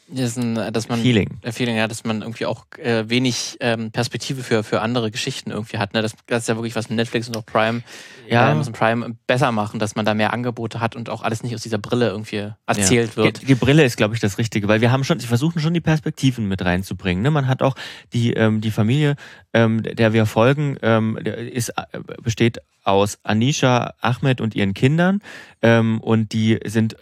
[0.08, 1.38] diesen, äh, dass man Feeling.
[1.42, 5.50] Äh, Feeling, ja, dass man irgendwie auch äh, wenig ähm, Perspektive für, für andere Geschichten
[5.50, 5.94] irgendwie hat.
[5.94, 6.02] Ne?
[6.02, 7.82] Das, das ist ja wirklich was mit Netflix und auch Prime,
[8.28, 8.52] ja.
[8.52, 11.54] äh, muss Prime besser machen, dass man da mehr Angebote hat und auch alles nicht
[11.54, 13.24] aus dieser Brille irgendwie erzählt ja.
[13.24, 13.42] wird.
[13.42, 15.74] Die, die, Brille ist, glaube ich, das Richtige, weil wir haben schon, sie versuchen schon
[15.74, 17.22] die Perspektiven mit reinzubringen.
[17.22, 17.30] Ne?
[17.30, 17.74] Man hat auch
[18.12, 19.16] die, ähm, die Familie,
[19.52, 25.20] ähm, der wir folgen, ähm, ist, äh, besteht aus Anisha, Ahmed und ihren Kindern
[25.62, 26.96] ähm, und die sind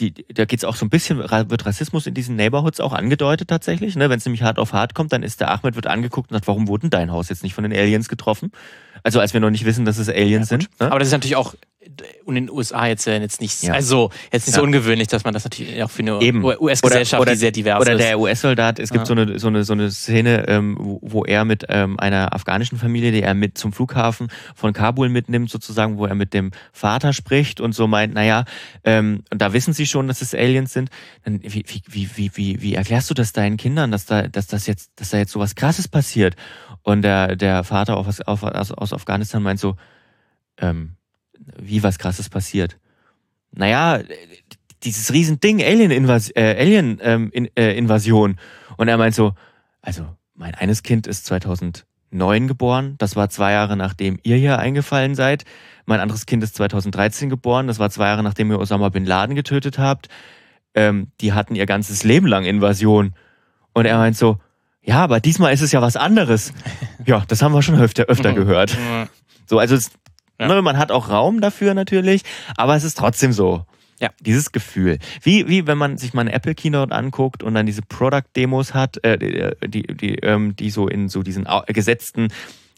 [0.00, 3.48] die, da geht es auch so ein bisschen, wird Rassismus in diesen Neighborhoods auch angedeutet
[3.48, 3.96] tatsächlich.
[3.96, 4.10] Ne?
[4.10, 6.46] Wenn es nämlich hart auf hart kommt, dann ist der Ahmed, wird angeguckt und sagt,
[6.46, 8.52] warum wurde dein Haus jetzt nicht von den Aliens getroffen?
[9.02, 10.70] Also als wir noch nicht wissen, dass es Aliens ja, sind.
[10.80, 10.90] Ne?
[10.90, 11.54] Aber das ist natürlich auch
[12.26, 13.72] in den USA jetzt, jetzt nicht, ja.
[13.72, 14.60] also jetzt nicht ja.
[14.60, 16.18] so ungewöhnlich, dass man das natürlich auch für eine
[16.60, 17.96] US-Gesellschaft, die sehr divers oder ist.
[17.96, 21.44] Oder der US-Soldat, es gibt so, eine, so, eine, so eine Szene, ähm, wo er
[21.44, 26.06] mit ähm, einer afghanischen Familie, die er mit zum Flughafen von Kabul mitnimmt, sozusagen, wo
[26.06, 28.44] er mit dem Vater spricht und so meint, naja,
[28.84, 30.90] ähm, und da wissen sie schon, dass es Aliens sind.
[31.24, 34.66] Dann, wie, wie, wie, wie, wie erklärst du das deinen Kindern, dass da, dass das
[34.66, 36.36] jetzt, dass da jetzt so was krasses passiert?
[36.88, 39.76] Und der, der Vater aus, aus, Afghanistan meint so,
[40.56, 40.96] ähm,
[41.58, 42.78] wie was krasses passiert.
[43.50, 44.00] Naja,
[44.84, 48.38] dieses Riesending, Alien-Invasion, äh, Alien, ähm, in, äh, Invasion.
[48.78, 49.34] Und er meint so,
[49.82, 55.14] also mein eines Kind ist 2009 geboren, das war zwei Jahre nachdem ihr hier eingefallen
[55.14, 55.44] seid.
[55.84, 59.36] Mein anderes Kind ist 2013 geboren, das war zwei Jahre nachdem ihr Osama Bin Laden
[59.36, 60.08] getötet habt.
[60.72, 63.12] Ähm, die hatten ihr ganzes Leben lang Invasion.
[63.74, 64.38] Und er meint so,
[64.88, 66.54] ja, aber diesmal ist es ja was anderes.
[67.04, 68.74] ja, das haben wir schon öfter, öfter gehört.
[69.46, 69.90] So, also es,
[70.40, 70.48] ja.
[70.48, 72.22] ne, man hat auch Raum dafür natürlich,
[72.56, 73.66] aber es ist trotzdem so.
[74.00, 74.10] Ja.
[74.20, 74.98] Dieses Gefühl.
[75.22, 79.04] Wie, wie wenn man sich mal eine Apple Keynote anguckt und dann diese Product-Demos hat,
[79.04, 82.28] äh, die, die, die, ähm, die so in so diesen gesetzten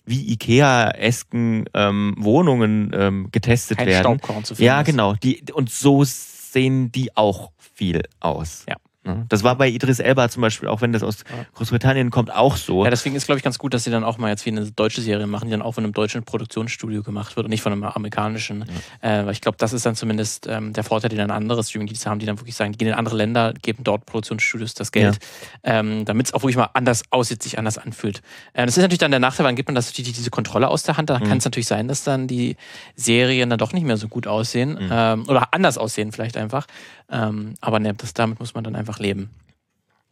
[0.05, 4.01] wie Ikea-esken ähm, Wohnungen ähm, getestet Kein werden.
[4.01, 5.15] Staubkorn zu finden ja, genau.
[5.23, 8.65] Die, und so sehen die auch viel aus.
[8.69, 8.77] Ja.
[9.17, 9.27] Ne?
[9.29, 12.85] Das war bei Idris Elba zum Beispiel, auch wenn das aus Großbritannien kommt, auch so.
[12.85, 14.71] Ja, deswegen ist, glaube ich, ganz gut, dass sie dann auch mal jetzt wie eine
[14.71, 17.73] deutsche Serie machen, die dann auch von einem deutschen Produktionsstudio gemacht wird und nicht von
[17.73, 18.65] einem amerikanischen.
[19.03, 19.29] Ja.
[19.29, 22.19] Äh, ich glaube, das ist dann zumindest ähm, der Vorteil, den dann andere Streaming-Dienste haben,
[22.19, 25.19] die dann wirklich sagen, die gehen in andere Länder, geben dort Produktionsstudios das Geld,
[25.65, 25.81] ja.
[25.81, 28.23] ähm, damit es auch wirklich mal anders aussieht, sich anders anfühlt.
[28.53, 30.83] Äh, das ist natürlich dann der Nachteil, wann gibt man das natürlich diese Kontrolle aus
[30.83, 31.11] der Hand.
[31.11, 31.25] Da mhm.
[31.25, 32.57] kann es natürlich sein, dass dann die
[32.97, 34.91] Serien dann doch nicht mehr so gut aussehen mhm.
[34.91, 36.67] ähm, oder anders aussehen vielleicht einfach.
[37.11, 39.31] Ähm, aber ne, das, damit muss man dann einfach leben.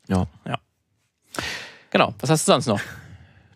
[0.08, 0.26] Ja.
[0.46, 0.58] Ja.
[1.90, 2.14] Genau.
[2.20, 2.80] Was hast du sonst noch?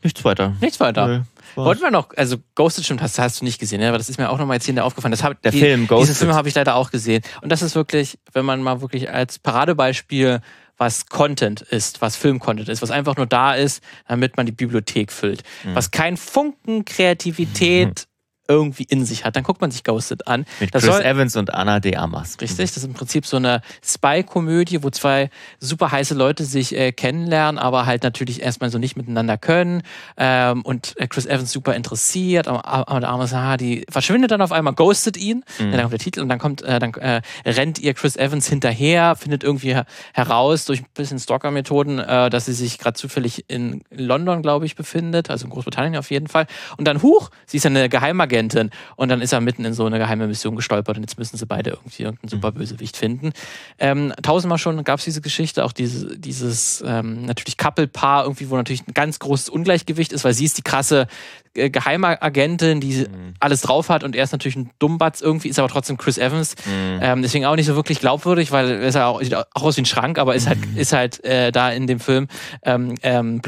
[0.03, 0.55] Nichts weiter.
[0.61, 1.07] Nichts weiter.
[1.07, 1.25] Nee,
[1.55, 3.89] Wollten wir noch, also Ghosted schon hast, hast du nicht gesehen, ne?
[3.89, 5.13] aber das ist mir auch nochmal jetzt hier aufgefallen.
[5.13, 6.09] Das hab, der die, Film Ghosted.
[6.09, 7.23] Diese Filme habe ich leider auch gesehen.
[7.41, 10.41] Und das ist wirklich, wenn man mal wirklich als Paradebeispiel
[10.79, 15.13] was Content ist, was Film-Content ist, was einfach nur da ist, damit man die Bibliothek
[15.13, 15.45] füllt.
[15.63, 15.77] Mhm.
[15.77, 18.09] Was kein Funken Kreativität
[18.53, 19.37] irgendwie in sich hat.
[19.37, 20.45] Dann guckt man sich Ghosted an.
[20.61, 22.37] Mit das Chris soll, Evans und Anna de Amas.
[22.41, 26.93] Richtig, das ist im Prinzip so eine Spy-Komödie, wo zwei super heiße Leute sich äh,
[26.93, 29.83] kennenlernen, aber halt natürlich erstmal so nicht miteinander können.
[30.17, 34.53] Ähm, und äh, Chris Evans super interessiert, aber, der Arme ah, die verschwindet dann auf
[34.53, 35.73] einmal, ghostet ihn, mhm.
[35.73, 39.17] dann kommt der Titel und dann kommt, äh, dann äh, rennt ihr Chris Evans hinterher,
[39.17, 39.77] findet irgendwie
[40.13, 44.77] heraus durch ein bisschen Stalker-Methoden, äh, dass sie sich gerade zufällig in London, glaube ich,
[44.77, 46.47] befindet, also in Großbritannien auf jeden Fall.
[46.77, 48.71] Und dann, huch, sie ist eine Geheimagentin Agentin.
[48.97, 51.47] Und dann ist er mitten in so eine geheime Mission gestolpert und jetzt müssen sie
[51.47, 52.37] beide irgendwie irgendeinen mhm.
[52.37, 53.33] Superbösewicht finden.
[53.79, 58.57] Ähm, tausendmal schon gab es diese Geschichte, auch diese, dieses ähm, natürlich Couple-Paar irgendwie, wo
[58.57, 61.07] natürlich ein ganz großes Ungleichgewicht ist, weil sie ist die krasse
[61.55, 63.35] äh, Geheimagentin, die mhm.
[63.39, 66.55] alles drauf hat und er ist natürlich ein Dummbatz irgendwie, ist aber trotzdem Chris Evans.
[66.65, 66.99] Mhm.
[67.03, 69.77] Ähm, deswegen auch nicht so wirklich glaubwürdig, weil er ist ja auch, sieht auch aus
[69.77, 70.79] wie ein Schrank, aber ist halt, mhm.
[70.79, 72.29] ist halt äh, da in dem Film
[72.63, 73.43] ähm, ähm,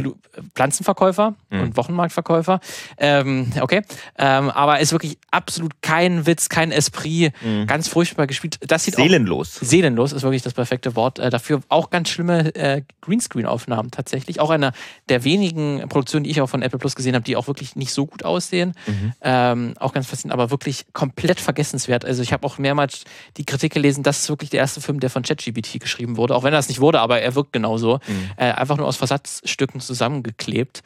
[0.54, 1.60] Pflanzenverkäufer mhm.
[1.60, 2.60] und Wochenmarktverkäufer.
[2.98, 3.82] Ähm, okay.
[4.18, 7.66] Ähm, aber ist wirklich absolut kein Witz, kein Esprit, mhm.
[7.66, 8.58] ganz furchtbar gespielt.
[8.66, 9.58] Das sieht seelenlos.
[9.58, 11.20] Auch, seelenlos ist wirklich das perfekte Wort.
[11.20, 14.40] Äh, dafür auch ganz schlimme äh, Greenscreen-Aufnahmen tatsächlich.
[14.40, 14.72] Auch einer
[15.08, 17.92] der wenigen Produktionen, die ich auch von Apple Plus gesehen habe, die auch wirklich nicht
[17.92, 18.72] so gut aussehen.
[18.86, 19.12] Mhm.
[19.22, 22.04] Ähm, auch ganz faszinierend, aber wirklich komplett vergessenswert.
[22.04, 23.04] Also ich habe auch mehrmals
[23.36, 26.42] die Kritik gelesen, das ist wirklich der erste Film, der von ChatGPT geschrieben wurde, auch
[26.42, 28.00] wenn das nicht wurde, aber er wirkt genauso.
[28.06, 28.30] Mhm.
[28.36, 30.82] Äh, einfach nur aus Versatzstücken zusammengeklebt.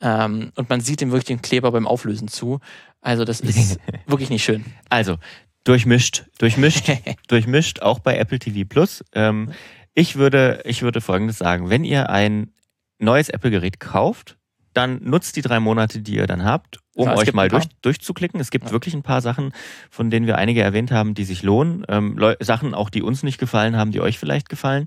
[0.00, 2.60] Ähm, und man sieht ihm wirklich den Kleber beim Auflösen zu.
[3.00, 4.64] Also das ist wirklich nicht schön.
[4.88, 5.16] Also
[5.64, 6.90] durchmischt, durchmischt,
[7.28, 9.04] durchmischt, auch bei Apple TV Plus.
[9.12, 9.52] Ähm,
[9.94, 12.52] ich würde, ich würde Folgendes sagen: Wenn ihr ein
[12.98, 14.36] neues Apple-Gerät kauft,
[14.72, 18.40] dann nutzt die drei Monate, die ihr dann habt, um ja, euch mal durch, durchzuklicken.
[18.40, 18.70] Es gibt ja.
[18.72, 19.52] wirklich ein paar Sachen,
[19.90, 21.84] von denen wir einige erwähnt haben, die sich lohnen.
[21.88, 24.86] Ähm, Sachen auch, die uns nicht gefallen haben, die euch vielleicht gefallen.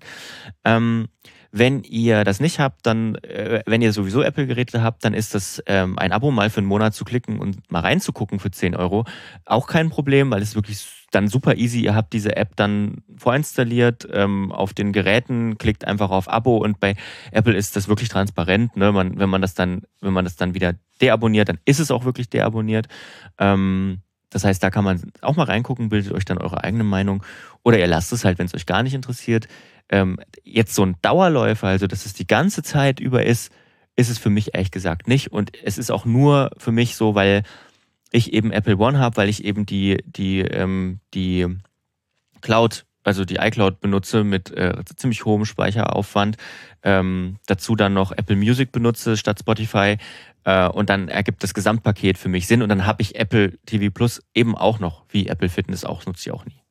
[0.63, 1.09] Ähm,
[1.55, 5.61] wenn ihr das nicht habt, dann, äh, wenn ihr sowieso Apple-Geräte habt, dann ist das
[5.67, 9.05] ähm, ein Abo mal für einen Monat zu klicken und mal reinzugucken für 10 Euro
[9.45, 11.81] auch kein Problem, weil es wirklich dann super easy.
[11.81, 16.79] Ihr habt diese App dann vorinstalliert ähm, auf den Geräten, klickt einfach auf Abo und
[16.79, 16.95] bei
[17.31, 18.75] Apple ist das wirklich transparent.
[18.75, 18.91] Ne?
[18.91, 22.03] Man, wenn man das dann, wenn man das dann wieder deabonniert, dann ist es auch
[22.03, 22.87] wirklich deabonniert.
[23.37, 23.99] Ähm,
[24.31, 27.23] das heißt, da kann man auch mal reingucken, bildet euch dann eure eigene Meinung.
[27.61, 29.47] Oder ihr lasst es halt, wenn es euch gar nicht interessiert.
[29.89, 33.51] Ähm, jetzt so ein Dauerläufer, also dass es die ganze Zeit über ist,
[33.95, 35.31] ist es für mich ehrlich gesagt nicht.
[35.31, 37.43] Und es ist auch nur für mich so, weil
[38.11, 41.47] ich eben Apple One habe, weil ich eben die, die, ähm, die
[42.41, 46.37] Cloud also die iCloud benutze mit äh, ziemlich hohem Speicheraufwand,
[46.83, 49.97] ähm, dazu dann noch Apple Music benutze statt Spotify
[50.45, 53.91] äh, und dann ergibt das Gesamtpaket für mich Sinn und dann habe ich Apple TV
[53.93, 56.62] Plus eben auch noch, wie Apple Fitness auch, nutze ich auch nie.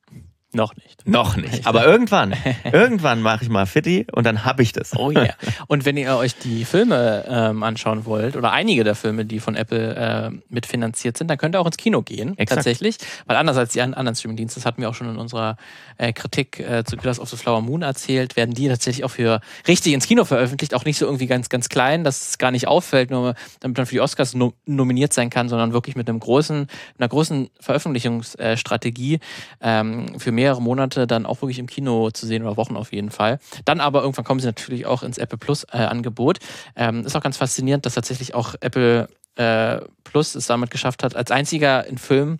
[0.53, 1.07] Noch nicht.
[1.07, 1.65] Noch nicht.
[1.65, 2.35] Aber irgendwann,
[2.71, 4.95] irgendwann mache ich mal Fitti und dann habe ich das.
[4.95, 5.23] Oh ja.
[5.23, 5.35] Yeah.
[5.67, 9.55] Und wenn ihr euch die Filme ähm, anschauen wollt oder einige der Filme, die von
[9.55, 12.37] Apple äh, mitfinanziert sind, dann könnt ihr auch ins Kino gehen.
[12.37, 12.59] Exakt.
[12.59, 12.97] Tatsächlich.
[13.25, 15.57] Weil anders als die anderen Streamingdienste, das hatten wir auch schon in unserer
[15.97, 19.41] äh, Kritik äh, zu Killers of the Flower Moon erzählt, werden die tatsächlich auch für
[19.67, 20.75] richtig ins Kino veröffentlicht.
[20.75, 23.85] Auch nicht so irgendwie ganz, ganz klein, dass es gar nicht auffällt, nur damit man
[23.87, 26.67] für die Oscars no nominiert sein kann, sondern wirklich mit einem großen,
[26.99, 29.19] einer großen Veröffentlichungsstrategie
[29.61, 32.91] ähm, für mehr mehrere Monate dann auch wirklich im Kino zu sehen oder Wochen auf
[32.91, 33.39] jeden Fall.
[33.63, 36.39] Dann aber irgendwann kommen sie natürlich auch ins Apple Plus äh, Angebot.
[36.75, 41.15] Ähm, ist auch ganz faszinierend, dass tatsächlich auch Apple äh, Plus es damit geschafft hat,
[41.15, 42.39] als einziger in Film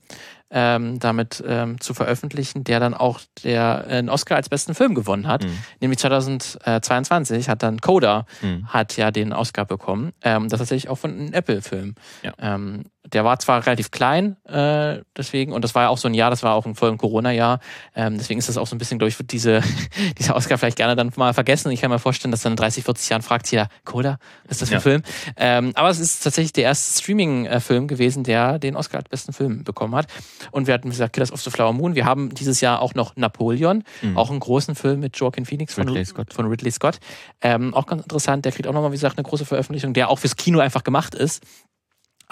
[0.51, 4.95] ähm, damit ähm, zu veröffentlichen, der dann auch der äh, einen Oscar als besten Film
[4.95, 5.45] gewonnen hat.
[5.45, 5.57] Mhm.
[5.79, 8.67] Nämlich 2022 hat dann Coda mhm.
[8.67, 10.11] hat ja den Oscar bekommen.
[10.21, 11.95] Ähm, das tatsächlich auch von einem Apple-Film.
[12.21, 12.33] Ja.
[12.37, 12.83] Ähm,
[13.13, 16.29] der war zwar relativ klein, äh, deswegen, und das war ja auch so ein Jahr,
[16.29, 17.59] das war auch ein vollen Corona-Jahr.
[17.95, 19.61] Ähm, deswegen ist das auch so ein bisschen, glaube ich, wird diese,
[20.17, 21.71] dieser Oscar vielleicht gerne dann mal vergessen.
[21.71, 24.61] Ich kann mir vorstellen, dass dann in 30, 40 Jahren fragt jeder, Coda, was ist
[24.63, 25.03] das für ein Film?
[25.37, 29.63] Ähm, aber es ist tatsächlich der erste Streaming-Film gewesen, der den Oscar als besten Film
[29.63, 30.07] bekommen hat.
[30.51, 31.95] Und wir hatten, wie gesagt, Killers of the Flower Moon.
[31.95, 34.17] Wir haben dieses Jahr auch noch Napoleon, mhm.
[34.17, 36.33] auch einen großen Film mit Joaquin Phoenix von Ridley Scott.
[36.33, 36.99] Von Ridley Scott.
[37.41, 40.19] Ähm, auch ganz interessant, der kriegt auch nochmal, wie gesagt, eine große Veröffentlichung, der auch
[40.19, 41.43] fürs Kino einfach gemacht ist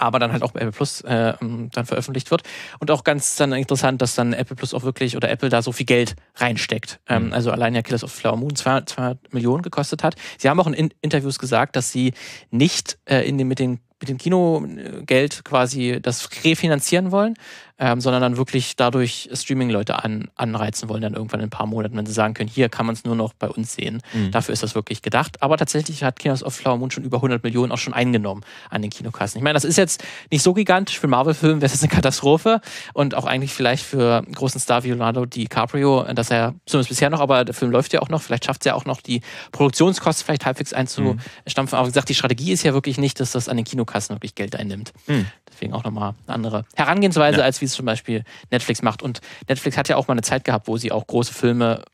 [0.02, 2.42] aber dann halt auch bei Apple Plus äh, dann veröffentlicht wird.
[2.80, 5.72] Und auch ganz dann interessant, dass dann Apple Plus auch wirklich oder Apple da so
[5.72, 7.00] viel Geld reinsteckt.
[7.08, 7.32] Ähm, mhm.
[7.32, 10.16] also allein ja Killers of Flower Moon 200 Millionen gekostet hat.
[10.38, 12.12] Sie haben auch in Interviews gesagt, dass sie
[12.50, 17.34] nicht äh, in den, mit den mit dem Kinogeld quasi das refinanzieren wollen,
[17.78, 21.96] ähm, sondern dann wirklich dadurch Streaming-Leute an, anreizen wollen, dann irgendwann in ein paar Monaten,
[21.96, 24.00] wenn sie sagen können, hier kann man es nur noch bei uns sehen.
[24.12, 24.30] Mhm.
[24.30, 25.42] Dafür ist das wirklich gedacht.
[25.42, 28.82] Aber tatsächlich hat Kinos of Flower Moon schon über 100 Millionen auch schon eingenommen an
[28.82, 29.38] den Kinokassen.
[29.38, 30.98] Ich meine, das ist jetzt nicht so gigantisch.
[30.98, 32.60] Für Marvel-Filme wäre es eine Katastrophe
[32.94, 37.10] und auch eigentlich vielleicht für einen großen Star wie Leonardo DiCaprio, dass er zumindest bisher
[37.10, 39.20] noch, aber der Film läuft ja auch noch, vielleicht schafft es ja auch noch, die
[39.52, 41.18] Produktionskosten vielleicht halbwegs einzustampfen.
[41.46, 41.74] Mhm.
[41.78, 44.34] Aber wie gesagt, die Strategie ist ja wirklich nicht, dass das an den Kinokassen wirklich
[44.34, 44.92] Geld einnimmt.
[45.06, 45.26] Mhm.
[45.50, 47.44] Deswegen auch nochmal eine andere Herangehensweise, ja.
[47.44, 49.02] als wie es zum Beispiel Netflix macht.
[49.02, 51.84] Und Netflix hat ja auch mal eine Zeit gehabt, wo sie auch große Filme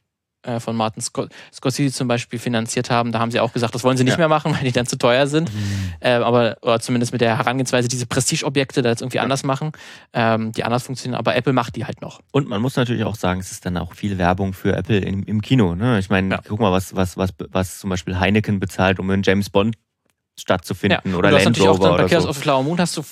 [0.43, 3.11] äh, von Martin Scorsese zum Beispiel finanziert haben.
[3.11, 4.19] Da haben sie auch gesagt, das wollen sie nicht ja.
[4.19, 5.53] mehr machen, weil die dann zu teuer sind.
[5.53, 5.93] Mhm.
[6.01, 9.25] Äh, aber oder zumindest mit der Herangehensweise, diese Prestigeobjekte da jetzt irgendwie ja.
[9.25, 9.73] anders machen,
[10.13, 11.19] ähm, die anders funktionieren.
[11.19, 12.21] Aber Apple macht die halt noch.
[12.31, 15.25] Und man muss natürlich auch sagen, es ist dann auch viel Werbung für Apple im,
[15.25, 15.75] im Kino.
[15.75, 15.99] Ne?
[15.99, 16.41] Ich meine, ja.
[16.47, 19.77] guck mal, was, was, was, was zum Beispiel Heineken bezahlt, um einen James Bond
[20.39, 22.29] stattzufinden oder Land Rover auch dann bei so.
[22.29, 23.03] of Flower Moon hast du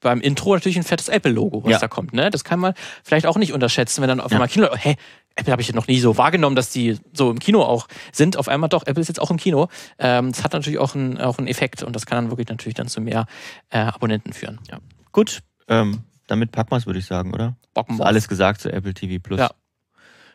[0.00, 1.78] beim Intro natürlich ein fettes Apple-Logo, was ja.
[1.78, 2.12] da kommt.
[2.12, 2.30] Ne?
[2.30, 4.96] Das kann man vielleicht auch nicht unterschätzen, wenn dann auf einmal Kino, hä,
[5.36, 8.36] Apple habe ich noch nie so wahrgenommen, dass die so im Kino auch sind.
[8.36, 9.68] Auf einmal doch, Apple ist jetzt auch im Kino.
[9.98, 12.74] Ähm, das hat natürlich auch, ein, auch einen Effekt und das kann dann wirklich natürlich
[12.74, 13.26] dann zu mehr
[13.70, 14.60] äh, Abonnenten führen.
[14.70, 14.78] Ja.
[15.12, 17.56] Gut, ähm, damit packen wir es, würde ich sagen, oder?
[17.74, 19.38] Bocken alles gesagt zu Apple TV Plus.
[19.38, 19.50] Ja.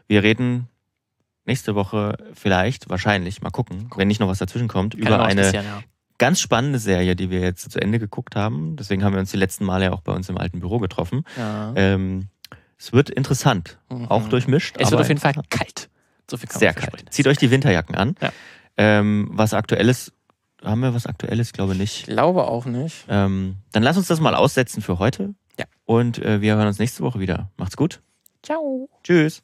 [0.07, 0.67] Wir reden
[1.45, 5.51] nächste Woche vielleicht, wahrscheinlich, mal gucken, wenn nicht noch was dazwischen kommt, kann über eine
[5.51, 5.83] ja
[6.21, 8.75] ganz spannende Serie, die wir jetzt zu Ende geguckt haben.
[8.75, 11.23] Deswegen haben wir uns die letzten Male ja auch bei uns im alten Büro getroffen.
[11.35, 11.73] Ja.
[11.75, 12.27] Ähm,
[12.77, 14.05] es wird interessant, mhm.
[14.05, 14.75] auch durchmischt.
[14.77, 15.89] Es wird auf jeden Fall kalt.
[16.29, 17.05] So viel kann Sehr kalt.
[17.09, 18.15] Zieht euch die Winterjacken an.
[18.21, 18.31] Ja.
[18.77, 20.13] Ähm, was aktuelles,
[20.63, 21.53] haben wir was aktuelles?
[21.53, 22.01] Glaube nicht.
[22.01, 23.05] Ich glaube auch nicht.
[23.09, 25.33] Ähm, dann lass uns das mal aussetzen für heute.
[25.57, 25.65] Ja.
[25.85, 27.49] Und äh, wir hören uns nächste Woche wieder.
[27.57, 27.99] Macht's gut.
[28.43, 28.87] Ciao.
[29.03, 29.41] Tschüss.